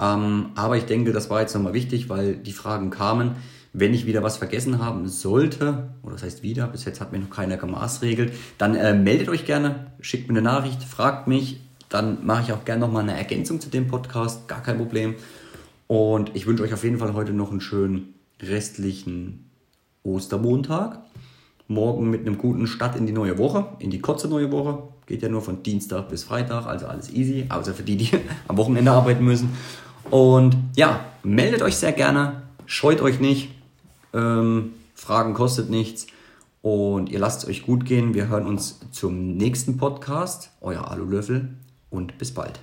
Ähm, 0.00 0.50
aber 0.54 0.76
ich 0.76 0.84
denke, 0.84 1.12
das 1.12 1.30
war 1.30 1.40
jetzt 1.40 1.54
nochmal 1.54 1.74
wichtig, 1.74 2.08
weil 2.08 2.36
die 2.36 2.52
Fragen 2.52 2.90
kamen. 2.90 3.36
Wenn 3.74 3.94
ich 3.94 4.04
wieder 4.04 4.22
was 4.22 4.36
vergessen 4.36 4.84
haben 4.84 5.08
sollte, 5.08 5.94
oder 6.02 6.12
das 6.12 6.22
heißt 6.22 6.42
wieder, 6.42 6.66
bis 6.66 6.84
jetzt 6.84 7.00
hat 7.00 7.12
mir 7.12 7.18
noch 7.18 7.30
keiner 7.30 7.56
gemaßregelt, 7.56 8.34
dann 8.58 8.74
äh, 8.74 8.94
meldet 8.94 9.30
euch 9.30 9.46
gerne, 9.46 9.92
schickt 10.00 10.28
mir 10.28 10.38
eine 10.38 10.42
Nachricht, 10.42 10.82
fragt 10.82 11.26
mich, 11.26 11.60
dann 11.88 12.24
mache 12.26 12.42
ich 12.42 12.52
auch 12.52 12.64
gerne 12.64 12.80
nochmal 12.80 13.02
eine 13.02 13.16
Ergänzung 13.16 13.60
zu 13.60 13.70
dem 13.70 13.88
Podcast, 13.88 14.46
gar 14.46 14.62
kein 14.62 14.76
Problem. 14.76 15.14
Und 15.86 16.30
ich 16.34 16.46
wünsche 16.46 16.62
euch 16.62 16.74
auf 16.74 16.84
jeden 16.84 16.98
Fall 16.98 17.14
heute 17.14 17.32
noch 17.32 17.50
einen 17.50 17.60
schönen 17.60 18.14
restlichen 18.42 19.50
Ostermontag. 20.02 21.00
Morgen 21.68 22.10
mit 22.10 22.22
einem 22.22 22.38
guten 22.38 22.66
Start 22.66 22.96
in 22.96 23.06
die 23.06 23.12
neue 23.12 23.38
Woche, 23.38 23.68
in 23.78 23.90
die 23.90 24.00
kurze 24.00 24.28
neue 24.28 24.52
Woche. 24.52 24.82
Geht 25.06 25.22
ja 25.22 25.28
nur 25.28 25.42
von 25.42 25.62
Dienstag 25.62 26.08
bis 26.08 26.24
Freitag, 26.24 26.66
also 26.66 26.86
alles 26.86 27.10
easy, 27.10 27.46
außer 27.48 27.72
für 27.72 27.82
die, 27.82 27.96
die 27.96 28.10
am 28.48 28.56
Wochenende 28.56 28.90
arbeiten 28.90 29.24
müssen. 29.24 29.50
Und 30.10 30.56
ja, 30.76 31.04
meldet 31.22 31.62
euch 31.62 31.76
sehr 31.76 31.92
gerne, 31.92 32.42
scheut 32.66 33.00
euch 33.00 33.20
nicht. 33.20 33.61
Ähm, 34.12 34.74
Fragen 34.94 35.34
kostet 35.34 35.70
nichts. 35.70 36.06
Und 36.62 37.10
ihr 37.10 37.18
lasst 37.18 37.42
es 37.42 37.48
euch 37.48 37.62
gut 37.62 37.84
gehen. 37.84 38.14
Wir 38.14 38.28
hören 38.28 38.46
uns 38.46 38.80
zum 38.92 39.36
nächsten 39.36 39.76
Podcast. 39.76 40.50
Euer 40.60 40.90
Alulöffel 40.90 41.48
und 41.90 42.18
bis 42.18 42.32
bald. 42.32 42.60